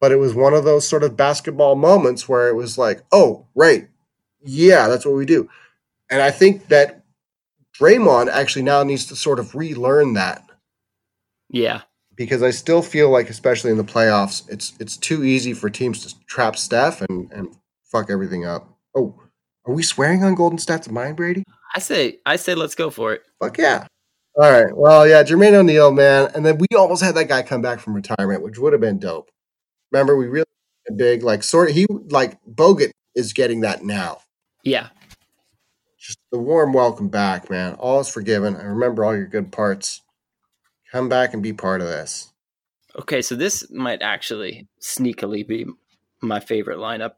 [0.00, 3.48] but it was one of those sort of basketball moments where it was like, oh,
[3.56, 3.88] right.
[4.40, 5.48] Yeah, that's what we do.
[6.08, 7.03] And I think that
[7.78, 10.42] Draymond actually now needs to sort of relearn that
[11.50, 11.82] Yeah,
[12.16, 16.04] because I still feel like, especially in the playoffs, it's it's too easy for teams
[16.06, 17.48] to trap Steph and and
[17.84, 18.68] fuck everything up.
[18.96, 19.14] Oh,
[19.66, 21.42] are we swearing on Golden Stats of Mine, Brady?
[21.74, 23.22] I say, I say, let's go for it.
[23.40, 23.86] Fuck yeah!
[24.36, 27.62] All right, well, yeah, Jermaine O'Neal, man, and then we almost had that guy come
[27.62, 29.30] back from retirement, which would have been dope.
[29.90, 30.44] Remember, we really
[30.96, 34.18] big like sort of he like Bogut is getting that now.
[34.64, 34.88] Yeah,
[36.04, 37.74] just the warm welcome back, man.
[37.74, 38.56] All is forgiven.
[38.56, 40.02] I remember all your good parts.
[40.92, 42.30] Come back and be part of this.
[42.96, 45.64] Okay, so this might actually sneakily be
[46.20, 47.14] my favorite lineup.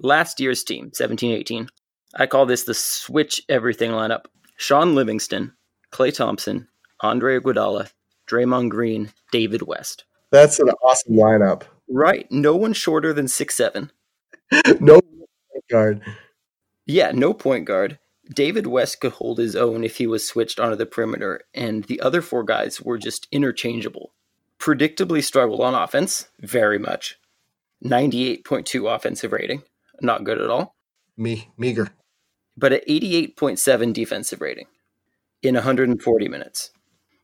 [0.00, 1.68] Last year's team, 17 18,
[2.16, 4.24] I call this the switch everything lineup.
[4.56, 5.52] Sean Livingston,
[5.92, 6.68] Klay Thompson,
[7.00, 7.90] Andre Iguodala,
[8.26, 10.04] Draymond Green, David West.
[10.30, 11.64] That's an awesome lineup.
[11.88, 12.26] Right.
[12.30, 13.92] No one shorter than six seven.
[14.80, 15.00] no
[15.70, 16.02] guard.
[16.86, 17.98] Yeah, no point guard.
[18.32, 22.00] David West could hold his own if he was switched onto the perimeter, and the
[22.00, 24.12] other four guys were just interchangeable.
[24.58, 27.16] Predictably struggled on offense, very much.
[27.84, 29.62] 98.2 offensive rating,
[30.00, 30.74] not good at all.
[31.16, 31.90] Me, meager.
[32.56, 34.66] But at 88.7 defensive rating
[35.42, 36.70] in 140 minutes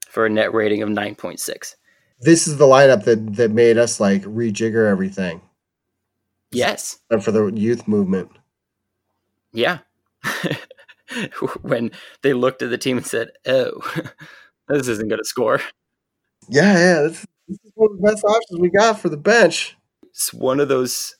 [0.08, 1.74] for a net rating of 9.6.
[2.20, 5.40] This is the lineup that that made us like rejigger everything.
[6.52, 6.98] Yes.
[7.08, 8.30] And for the youth movement.
[9.52, 9.78] Yeah.
[11.62, 11.90] when
[12.22, 13.80] they looked at the team and said, "Oh,
[14.68, 15.60] this isn't going to score."
[16.48, 19.76] Yeah, yeah, this, this, is one of the best options we got for the bench.
[20.08, 21.14] It's one of those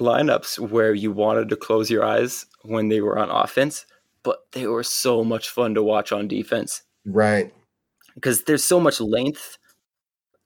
[0.00, 3.86] lineups where you wanted to close your eyes when they were on offense,
[4.22, 6.82] but they were so much fun to watch on defense.
[7.04, 7.52] Right.
[8.14, 9.58] Because there's so much length.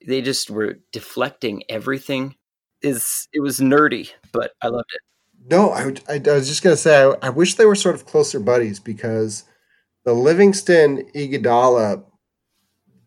[0.05, 2.35] They just were deflecting everything.
[2.81, 5.01] Is it was nerdy, but I loved it.
[5.47, 7.95] No, I, I, I was just going to say, I, I, wish they were sort
[7.95, 9.45] of closer buddies because
[10.03, 12.03] the Livingston Iguodala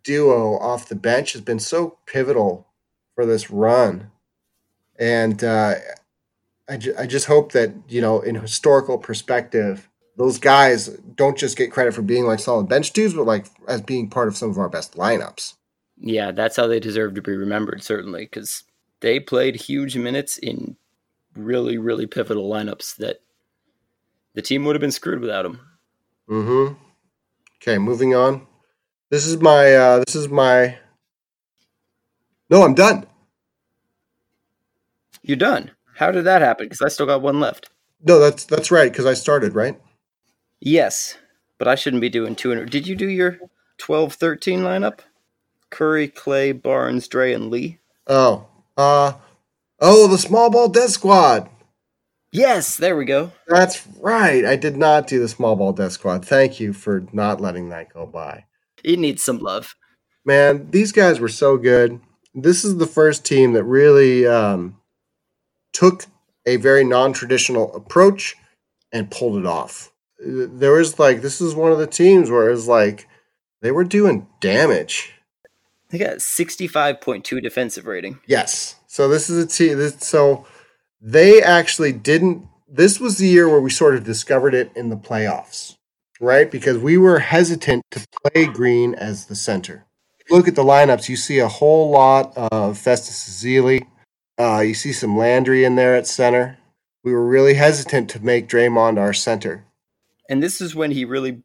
[0.02, 2.66] duo off the bench has been so pivotal
[3.14, 4.10] for this run.
[4.98, 5.74] And uh,
[6.68, 11.56] I, ju- I just hope that, you know, in historical perspective, those guys don't just
[11.56, 14.50] get credit for being like solid bench dudes, but like as being part of some
[14.50, 15.54] of our best lineups.
[15.98, 18.64] Yeah, that's how they deserve to be remembered, certainly, because
[19.00, 20.76] they played huge minutes in
[21.34, 23.20] really, really pivotal lineups that
[24.34, 25.60] the team would have been screwed without him.
[26.28, 26.74] Mm-hmm.
[27.62, 28.46] Okay, moving on.
[29.10, 30.78] This is my uh this is my
[32.48, 33.06] No, I'm done.
[35.22, 35.70] You're done.
[35.96, 36.66] How did that happen?
[36.66, 37.70] Because I still got one left.
[38.02, 39.80] No, that's that's right, because I started, right?
[40.60, 41.18] Yes.
[41.58, 42.70] But I shouldn't be doing 200.
[42.70, 43.38] Did you do your
[43.78, 45.00] 12 13 lineup?
[45.70, 47.78] Curry, Klay, Barnes, Dre, and Lee?
[48.06, 48.46] Oh.
[48.76, 49.12] Uh
[49.84, 51.50] Oh, the small ball death squad.
[52.30, 53.32] Yes, there we go.
[53.48, 54.44] That's right.
[54.44, 56.24] I did not do the small ball death squad.
[56.24, 58.44] Thank you for not letting that go by.
[58.84, 59.74] It needs some love.
[60.24, 62.00] Man, these guys were so good.
[62.32, 64.78] This is the first team that really um,
[65.72, 66.06] took
[66.46, 68.36] a very non traditional approach
[68.92, 69.90] and pulled it off.
[70.20, 73.08] There was like, this is one of the teams where it was like,
[73.62, 75.12] they were doing damage.
[75.90, 78.20] They got 65.2 defensive rating.
[78.26, 78.76] Yes.
[78.92, 79.78] So this is a team.
[79.78, 80.44] This, so
[81.00, 82.46] they actually didn't.
[82.68, 85.78] This was the year where we sort of discovered it in the playoffs,
[86.20, 86.50] right?
[86.50, 89.86] Because we were hesitant to play Green as the center.
[90.28, 91.08] Look at the lineups.
[91.08, 93.86] You see a whole lot of Festus Ezeli.
[94.38, 96.58] Uh, you see some Landry in there at center.
[97.02, 99.64] We were really hesitant to make Draymond our center.
[100.28, 101.42] And this is when he really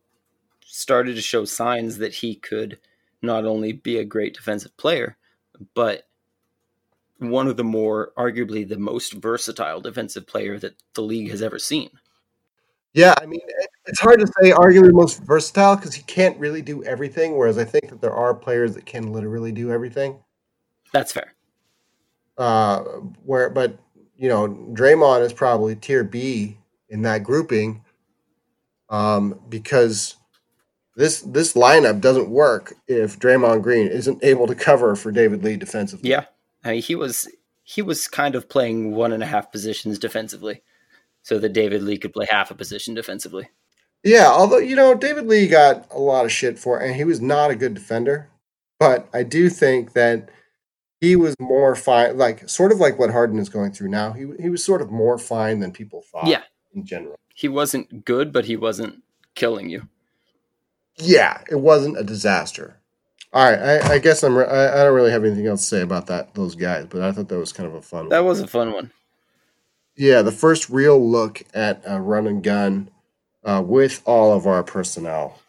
[0.66, 2.78] started to show signs that he could
[3.22, 5.16] not only be a great defensive player,
[5.74, 6.07] but
[7.20, 11.60] one of the more, arguably, the most versatile defensive player that the league has ever
[11.60, 11.90] seen.
[12.94, 13.42] Yeah, I mean,
[13.86, 17.38] it's hard to say arguably most versatile because he can't really do everything.
[17.38, 20.20] Whereas I think that there are players that can literally do everything.
[20.94, 21.36] That's fair.
[22.38, 22.80] Uh,
[23.24, 23.78] where, but
[24.16, 26.58] you know, Draymond is probably tier B
[26.90, 27.84] in that grouping,
[28.90, 30.16] um, because
[30.96, 35.58] this this lineup doesn't work if Draymond Green isn't able to cover for David Lee
[35.58, 36.10] defensively.
[36.10, 36.26] Yeah,
[36.64, 37.28] I mean, he was
[37.64, 40.62] he was kind of playing one and a half positions defensively,
[41.22, 43.50] so that David Lee could play half a position defensively.
[44.04, 47.04] Yeah, although you know David Lee got a lot of shit for, it, and he
[47.04, 48.30] was not a good defender,
[48.80, 50.30] but I do think that
[51.02, 54.14] he was more fine, like sort of like what Harden is going through now.
[54.14, 56.28] He he was sort of more fine than people thought.
[56.28, 56.44] Yeah,
[56.74, 59.04] in general, he wasn't good, but he wasn't
[59.36, 59.90] killing you.
[60.98, 62.80] Yeah, it wasn't a disaster.
[63.34, 64.38] All right, I, I guess I'm.
[64.38, 67.12] I, I, don't really have anything else to say about that those guys, but I
[67.12, 68.10] thought that was kind of a fun.
[68.10, 68.28] That one.
[68.28, 68.92] was a fun one.
[69.96, 72.90] Yeah, the first real look at a run and gun
[73.44, 75.40] uh, with all of our personnel,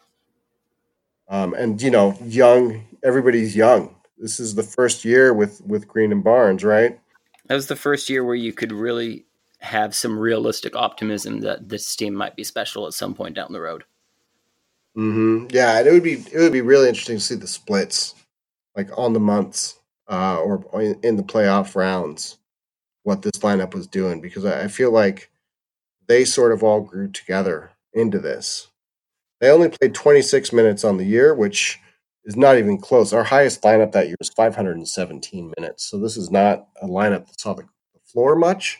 [1.29, 2.85] um, and you know, young.
[3.01, 3.95] Everybody's young.
[4.17, 6.99] This is the first year with with Green and Barnes, right?
[7.47, 9.25] That was the first year where you could really
[9.59, 13.61] have some realistic optimism that this team might be special at some point down the
[13.61, 13.83] road.
[14.97, 15.47] Mm-hmm.
[15.51, 18.15] Yeah, it would be it would be really interesting to see the splits,
[18.75, 19.79] like on the months
[20.09, 20.63] uh, or
[21.03, 22.37] in the playoff rounds,
[23.03, 25.31] what this lineup was doing because I feel like
[26.07, 28.67] they sort of all grew together into this.
[29.41, 31.79] They only played 26 minutes on the year, which
[32.25, 33.13] is not even close.
[33.13, 37.39] Our highest lineup that year was 517 minutes, so this is not a lineup that
[37.41, 37.65] saw the
[38.05, 38.79] floor much.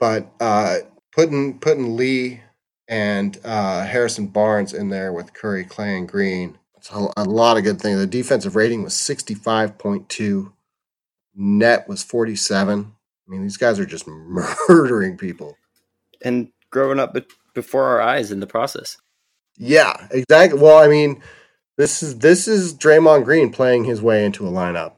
[0.00, 0.78] But uh,
[1.12, 2.40] putting putting Lee
[2.88, 6.58] and uh, Harrison Barnes in there with Curry, Klay, and Green.
[6.76, 7.98] It's a, a lot of good things.
[7.98, 10.52] The defensive rating was sixty five point two.
[11.34, 12.94] Net was forty seven.
[13.26, 14.06] I mean, these guys are just
[14.68, 15.56] murdering people.
[16.22, 18.96] And growing up be- before our eyes in the process.
[19.58, 20.58] Yeah, exactly.
[20.58, 21.22] Well, I mean,
[21.76, 24.94] this is this is Draymond Green playing his way into a lineup.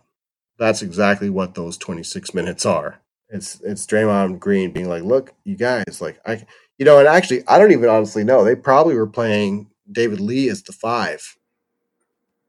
[0.58, 3.00] That's exactly what those 26 minutes are.
[3.30, 6.44] It's it's Draymond Green being like, "Look, you guys, like I,
[6.80, 8.42] you know." And actually, I don't even honestly know.
[8.42, 11.36] They probably were playing David Lee as the five.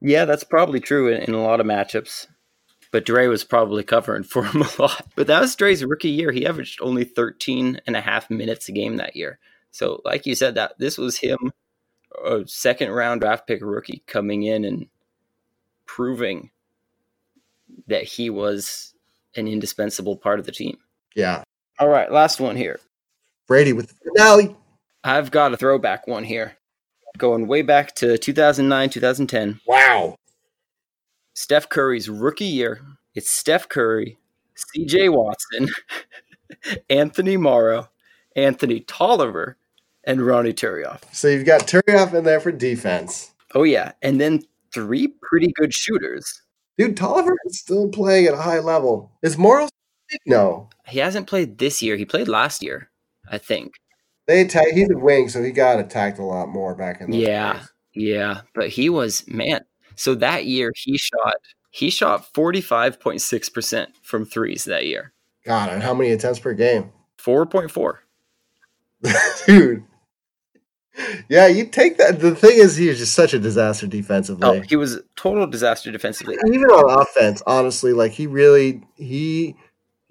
[0.01, 2.25] Yeah, that's probably true in, in a lot of matchups.
[2.91, 5.07] But Dre was probably covering for him a lot.
[5.15, 6.31] But that was Dre's rookie year.
[6.31, 9.39] He averaged only 13 and a half minutes a game that year.
[9.71, 11.53] So, like you said, that this was him,
[12.25, 14.87] a second round draft pick rookie, coming in and
[15.85, 16.49] proving
[17.87, 18.93] that he was
[19.35, 20.77] an indispensable part of the team.
[21.15, 21.43] Yeah.
[21.79, 22.79] All right, last one here.
[23.47, 24.55] Brady with the finale.
[25.03, 26.57] I've got a throwback one here.
[27.17, 29.59] Going way back to 2009, 2010.
[29.67, 30.15] Wow.
[31.33, 32.81] Steph Curry's rookie year.
[33.15, 34.17] It's Steph Curry,
[34.55, 35.67] CJ Watson,
[36.89, 37.89] Anthony Morrow,
[38.35, 39.57] Anthony Tolliver,
[40.03, 41.01] and Ronny Turiaf.
[41.11, 43.33] So you've got Turiaf in there for defense.
[43.53, 43.91] Oh, yeah.
[44.01, 46.41] And then three pretty good shooters.
[46.77, 49.11] Dude, Tolliver is still playing at a high level.
[49.21, 49.67] Is Morrow?
[50.25, 50.69] No.
[50.87, 51.95] He hasn't played this year.
[51.95, 52.89] He played last year,
[53.31, 53.73] I think.
[54.27, 57.17] They attack, he's a wing, so he got attacked a lot more back in the
[57.17, 57.53] Yeah.
[57.53, 57.69] days.
[57.93, 58.41] Yeah.
[58.53, 59.61] But he was, man.
[59.95, 61.33] So that year he shot
[61.73, 65.13] he shot 45.6% from threes that year.
[65.45, 66.91] God, and how many attempts per game?
[67.17, 67.99] 4.4.
[69.45, 69.83] Dude.
[71.29, 72.19] Yeah, you take that.
[72.19, 74.45] The thing is, he was just such a disaster defensively.
[74.45, 76.35] Oh, he was total disaster defensively.
[76.47, 79.55] Even on offense, honestly, like he really he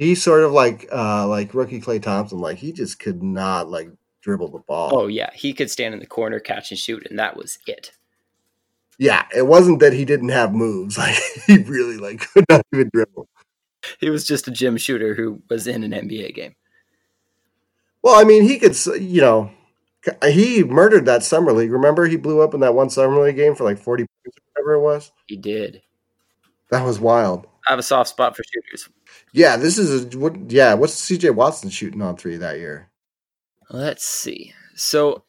[0.01, 3.91] he sort of like uh like rookie Klay Thompson, like he just could not like
[4.23, 4.91] dribble the ball.
[4.95, 7.93] Oh yeah, he could stand in the corner, catch and shoot, and that was it.
[8.99, 10.97] Yeah, it wasn't that he didn't have moves.
[10.99, 13.29] Like he really like could not even dribble.
[14.01, 16.55] He was just a gym shooter who was in an NBA game.
[18.03, 19.51] Well, I mean, he could, you know,
[20.25, 21.73] he murdered that summer league.
[21.73, 24.63] Remember, he blew up in that one summer league game for like forty points, or
[24.63, 25.13] whatever it was.
[25.27, 25.83] He did.
[26.71, 27.47] That was wild.
[27.67, 28.89] I have a soft spot for shooters.
[29.33, 30.51] Yeah, this is a, what.
[30.51, 31.31] Yeah, what's C.J.
[31.31, 32.91] Watson shooting on three that year?
[33.71, 34.55] Let's see.
[34.75, 35.25] So,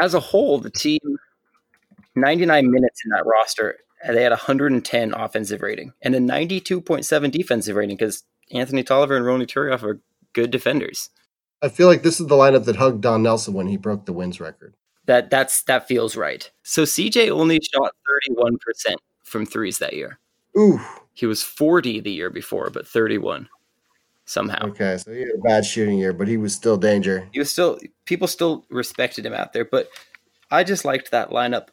[0.00, 1.00] as a whole, the team,
[2.16, 3.76] 99 minutes in that roster,
[4.06, 9.46] they had 110 offensive rating and a 92.7 defensive rating because Anthony Tolliver and Ronny
[9.46, 10.00] Turiaf are
[10.32, 11.10] good defenders.
[11.62, 14.12] I feel like this is the lineup that hugged Don Nelson when he broke the
[14.12, 14.74] wins record.
[15.06, 16.50] That that's that feels right.
[16.62, 17.92] So CJ only shot
[18.36, 18.58] 31%
[19.22, 20.18] from threes that year.
[20.56, 20.80] Ooh.
[21.12, 23.48] He was 40 the year before, but 31
[24.24, 24.68] somehow.
[24.68, 27.28] Okay, so he had a bad shooting year, but he was still danger.
[27.32, 29.88] He was still people still respected him out there, but
[30.50, 31.68] I just liked that lineup.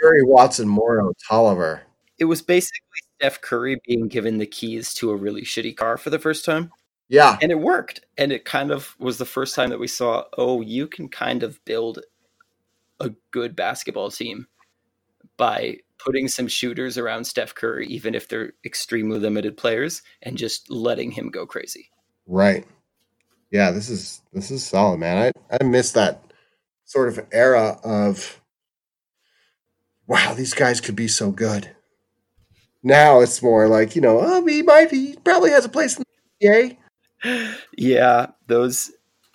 [0.00, 1.82] Curry, Watson, Morrow, Tolliver.
[2.18, 2.80] It was basically
[3.16, 6.70] Steph Curry being given the keys to a really shitty car for the first time.
[7.08, 8.06] Yeah, And it worked.
[8.18, 11.42] And it kind of was the first time that we saw, oh, you can kind
[11.42, 11.98] of build
[13.00, 14.46] a good basketball team
[15.40, 20.70] by putting some shooters around Steph Curry, even if they're extremely limited players, and just
[20.70, 21.90] letting him go crazy.
[22.26, 22.66] right.
[23.50, 25.32] Yeah, this is this is solid, man.
[25.50, 26.22] I I miss that
[26.84, 28.40] sort of era of
[30.06, 31.70] wow, these guys could be so good.
[32.84, 36.04] Now it's more like you know, oh, he might he probably has a place in
[36.40, 36.76] the NBA.
[37.76, 38.92] Yeah, those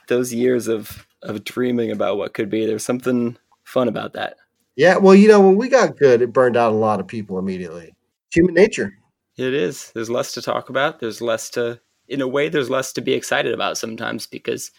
[0.07, 4.37] those years of of dreaming about what could be, there's something fun about that.
[4.75, 7.39] Yeah, well, you know, when we got good, it burned out a lot of people
[7.39, 7.93] immediately.
[8.33, 8.93] Human nature.
[9.37, 9.91] It is.
[9.93, 10.99] There's less to talk about.
[10.99, 14.71] There's less to, in a way, there's less to be excited about sometimes because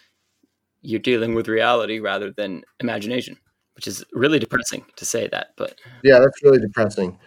[0.82, 3.36] you're dealing with reality rather than imagination,
[3.74, 5.48] which is really depressing to say that.
[5.56, 7.18] But Yeah, that's really depressing.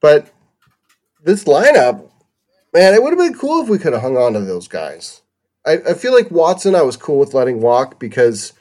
[0.00, 0.32] But
[1.22, 2.10] this lineup,
[2.74, 5.22] man, it would have been cool if we could have hung on to those guys.
[5.66, 8.52] I, I feel like Watson, I was cool with letting walk because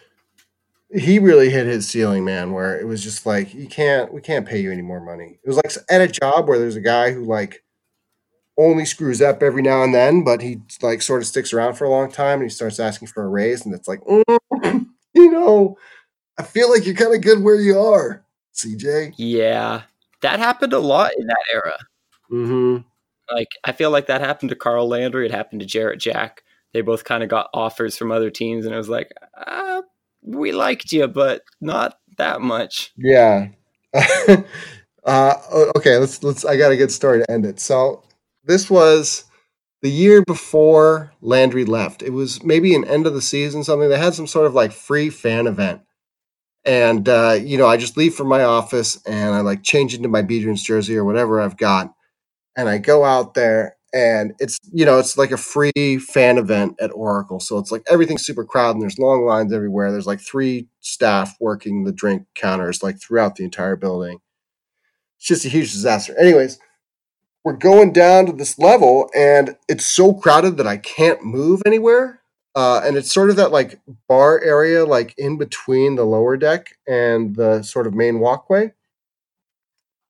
[0.94, 2.52] he really hit his ceiling, man.
[2.52, 5.40] Where it was just like you can't, we can't pay you any more money.
[5.44, 7.64] It was like at a job where there's a guy who like
[8.58, 11.86] only screws up every now and then, but he like sort of sticks around for
[11.86, 14.24] a long time and he starts asking for a raise, and it's like, mm,
[15.14, 15.78] you know,
[16.38, 18.24] I feel like you're kind of good where you are,
[18.54, 19.14] CJ.
[19.18, 19.84] yeah,
[20.22, 21.78] that happened a lot in that era.
[22.32, 22.78] Mm-hmm.
[23.34, 25.26] Like, I feel like that happened to Carl Landry.
[25.26, 26.44] It happened to Jarrett Jack.
[26.74, 29.82] They both kind of got offers from other teams, and it was like, ah,
[30.26, 32.92] we liked you, but not that much.
[32.98, 33.50] Yeah.
[35.06, 35.34] uh,
[35.76, 36.44] okay, let's let's.
[36.44, 37.60] I got a good story to end it.
[37.60, 38.04] So
[38.44, 39.26] this was
[39.82, 42.02] the year before Landry left.
[42.02, 43.90] It was maybe an end of the season, something.
[43.90, 45.82] They had some sort of like free fan event.
[46.66, 50.10] And, uh, you know, I just leave from my office and I like change into
[50.10, 51.94] my Biedrins jersey or whatever I've got.
[52.58, 56.76] And I go out there and it's, you know, it's like a free fan event
[56.82, 57.40] at Oracle.
[57.40, 59.90] So it's like everything's super crowded and there's long lines everywhere.
[59.90, 64.20] There's like three staff working the drink counters like throughout the entire building.
[65.18, 66.14] It's just a huge disaster.
[66.20, 66.60] Anyways,
[67.46, 72.20] we're going down to this level and it's so crowded that I can't move anywhere.
[72.54, 73.80] Uh, and it's sort of that like
[74.10, 78.74] bar area, like in between the lower deck and the sort of main walkway.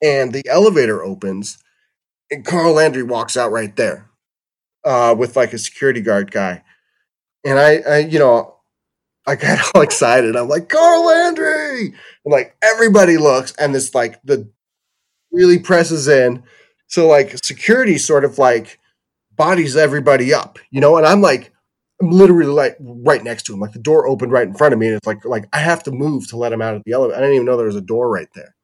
[0.01, 1.59] And the elevator opens,
[2.31, 4.09] and Carl Landry walks out right there
[4.83, 6.63] uh, with like a security guard guy.
[7.43, 8.55] And I, I, you know,
[9.27, 10.35] I got all excited.
[10.35, 11.87] I'm like, Carl Landry!
[11.87, 14.49] And like everybody looks, and this like the
[15.31, 16.43] really presses in
[16.87, 18.79] so like security sort of like
[19.35, 21.51] bodies everybody up, you know, and I'm like,
[22.01, 23.59] I'm literally like right next to him.
[23.59, 25.83] Like the door opened right in front of me, and it's like like I have
[25.83, 27.17] to move to let him out of the elevator.
[27.17, 28.55] I didn't even know there was a door right there.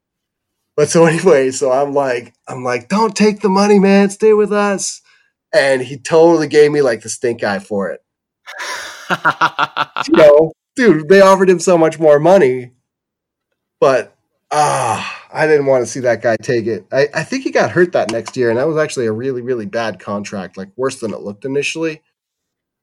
[0.82, 4.09] But so anyway, so I'm like, I'm like, don't take the money, man.
[4.09, 5.03] Stay with us.
[5.53, 8.01] And he totally gave me like the stink eye for it.
[10.07, 12.71] you know, dude, they offered him so much more money,
[13.79, 14.17] but
[14.49, 16.88] ah, I didn't want to see that guy take it.
[16.91, 19.43] I, I think he got hurt that next year, and that was actually a really,
[19.43, 22.01] really bad contract, like worse than it looked initially.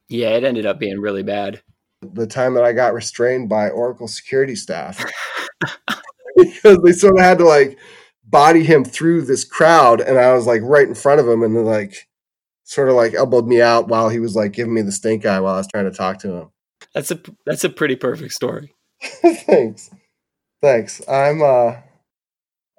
[0.09, 1.63] Yeah, it ended up being really bad.
[2.03, 5.05] The time that I got restrained by Oracle security staff
[6.45, 7.79] because they sort of had to like
[8.25, 11.57] body him through this crowd, and I was like right in front of him, and
[11.57, 12.09] then like
[12.65, 15.41] sort of like elbowed me out while he was like giving me the stink eye
[15.41, 16.51] while I was trying to talk to him.
[16.95, 18.75] That's a that's a pretty perfect story.
[19.03, 19.91] Thanks.
[20.63, 21.07] Thanks.
[21.09, 21.77] I'm uh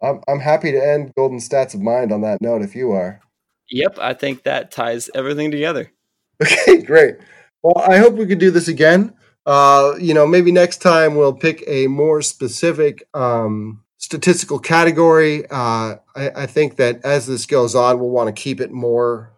[0.02, 3.22] I'm I'm happy to end Golden Stats of Mind on that note if you are.
[3.72, 5.92] Yep, I think that ties everything together.
[6.42, 7.16] Okay, great.
[7.62, 9.14] Well, I hope we could do this again.
[9.50, 15.44] Uh, you know, maybe next time we'll pick a more specific um, statistical category.
[15.50, 19.34] Uh, I, I think that as this goes on, we'll want to keep it more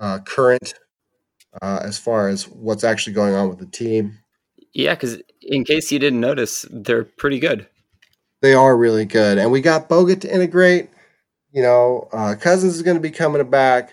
[0.00, 0.74] uh, current
[1.62, 4.18] uh, as far as what's actually going on with the team.
[4.74, 7.68] Yeah, because in case you didn't notice, they're pretty good.
[8.42, 10.90] They are really good, and we got Bogut to integrate.
[11.52, 13.92] You know, uh, Cousins is going to be coming back.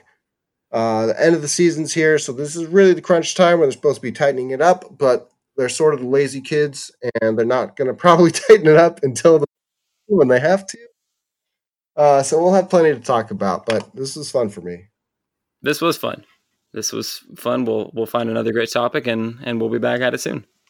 [0.72, 3.68] Uh, the end of the season's here, so this is really the crunch time where
[3.68, 6.92] they're supposed to be tightening it up, but they're sort of the lazy kids,
[7.22, 9.46] and they're not going to probably tighten it up until the,
[10.08, 10.78] when they have to.
[11.96, 14.86] Uh, so we'll have plenty to talk about, but this was fun for me.
[15.62, 16.26] This was fun.
[16.74, 17.66] This was fun.
[17.66, 20.46] We'll we'll find another great topic, and and we'll be back at it soon.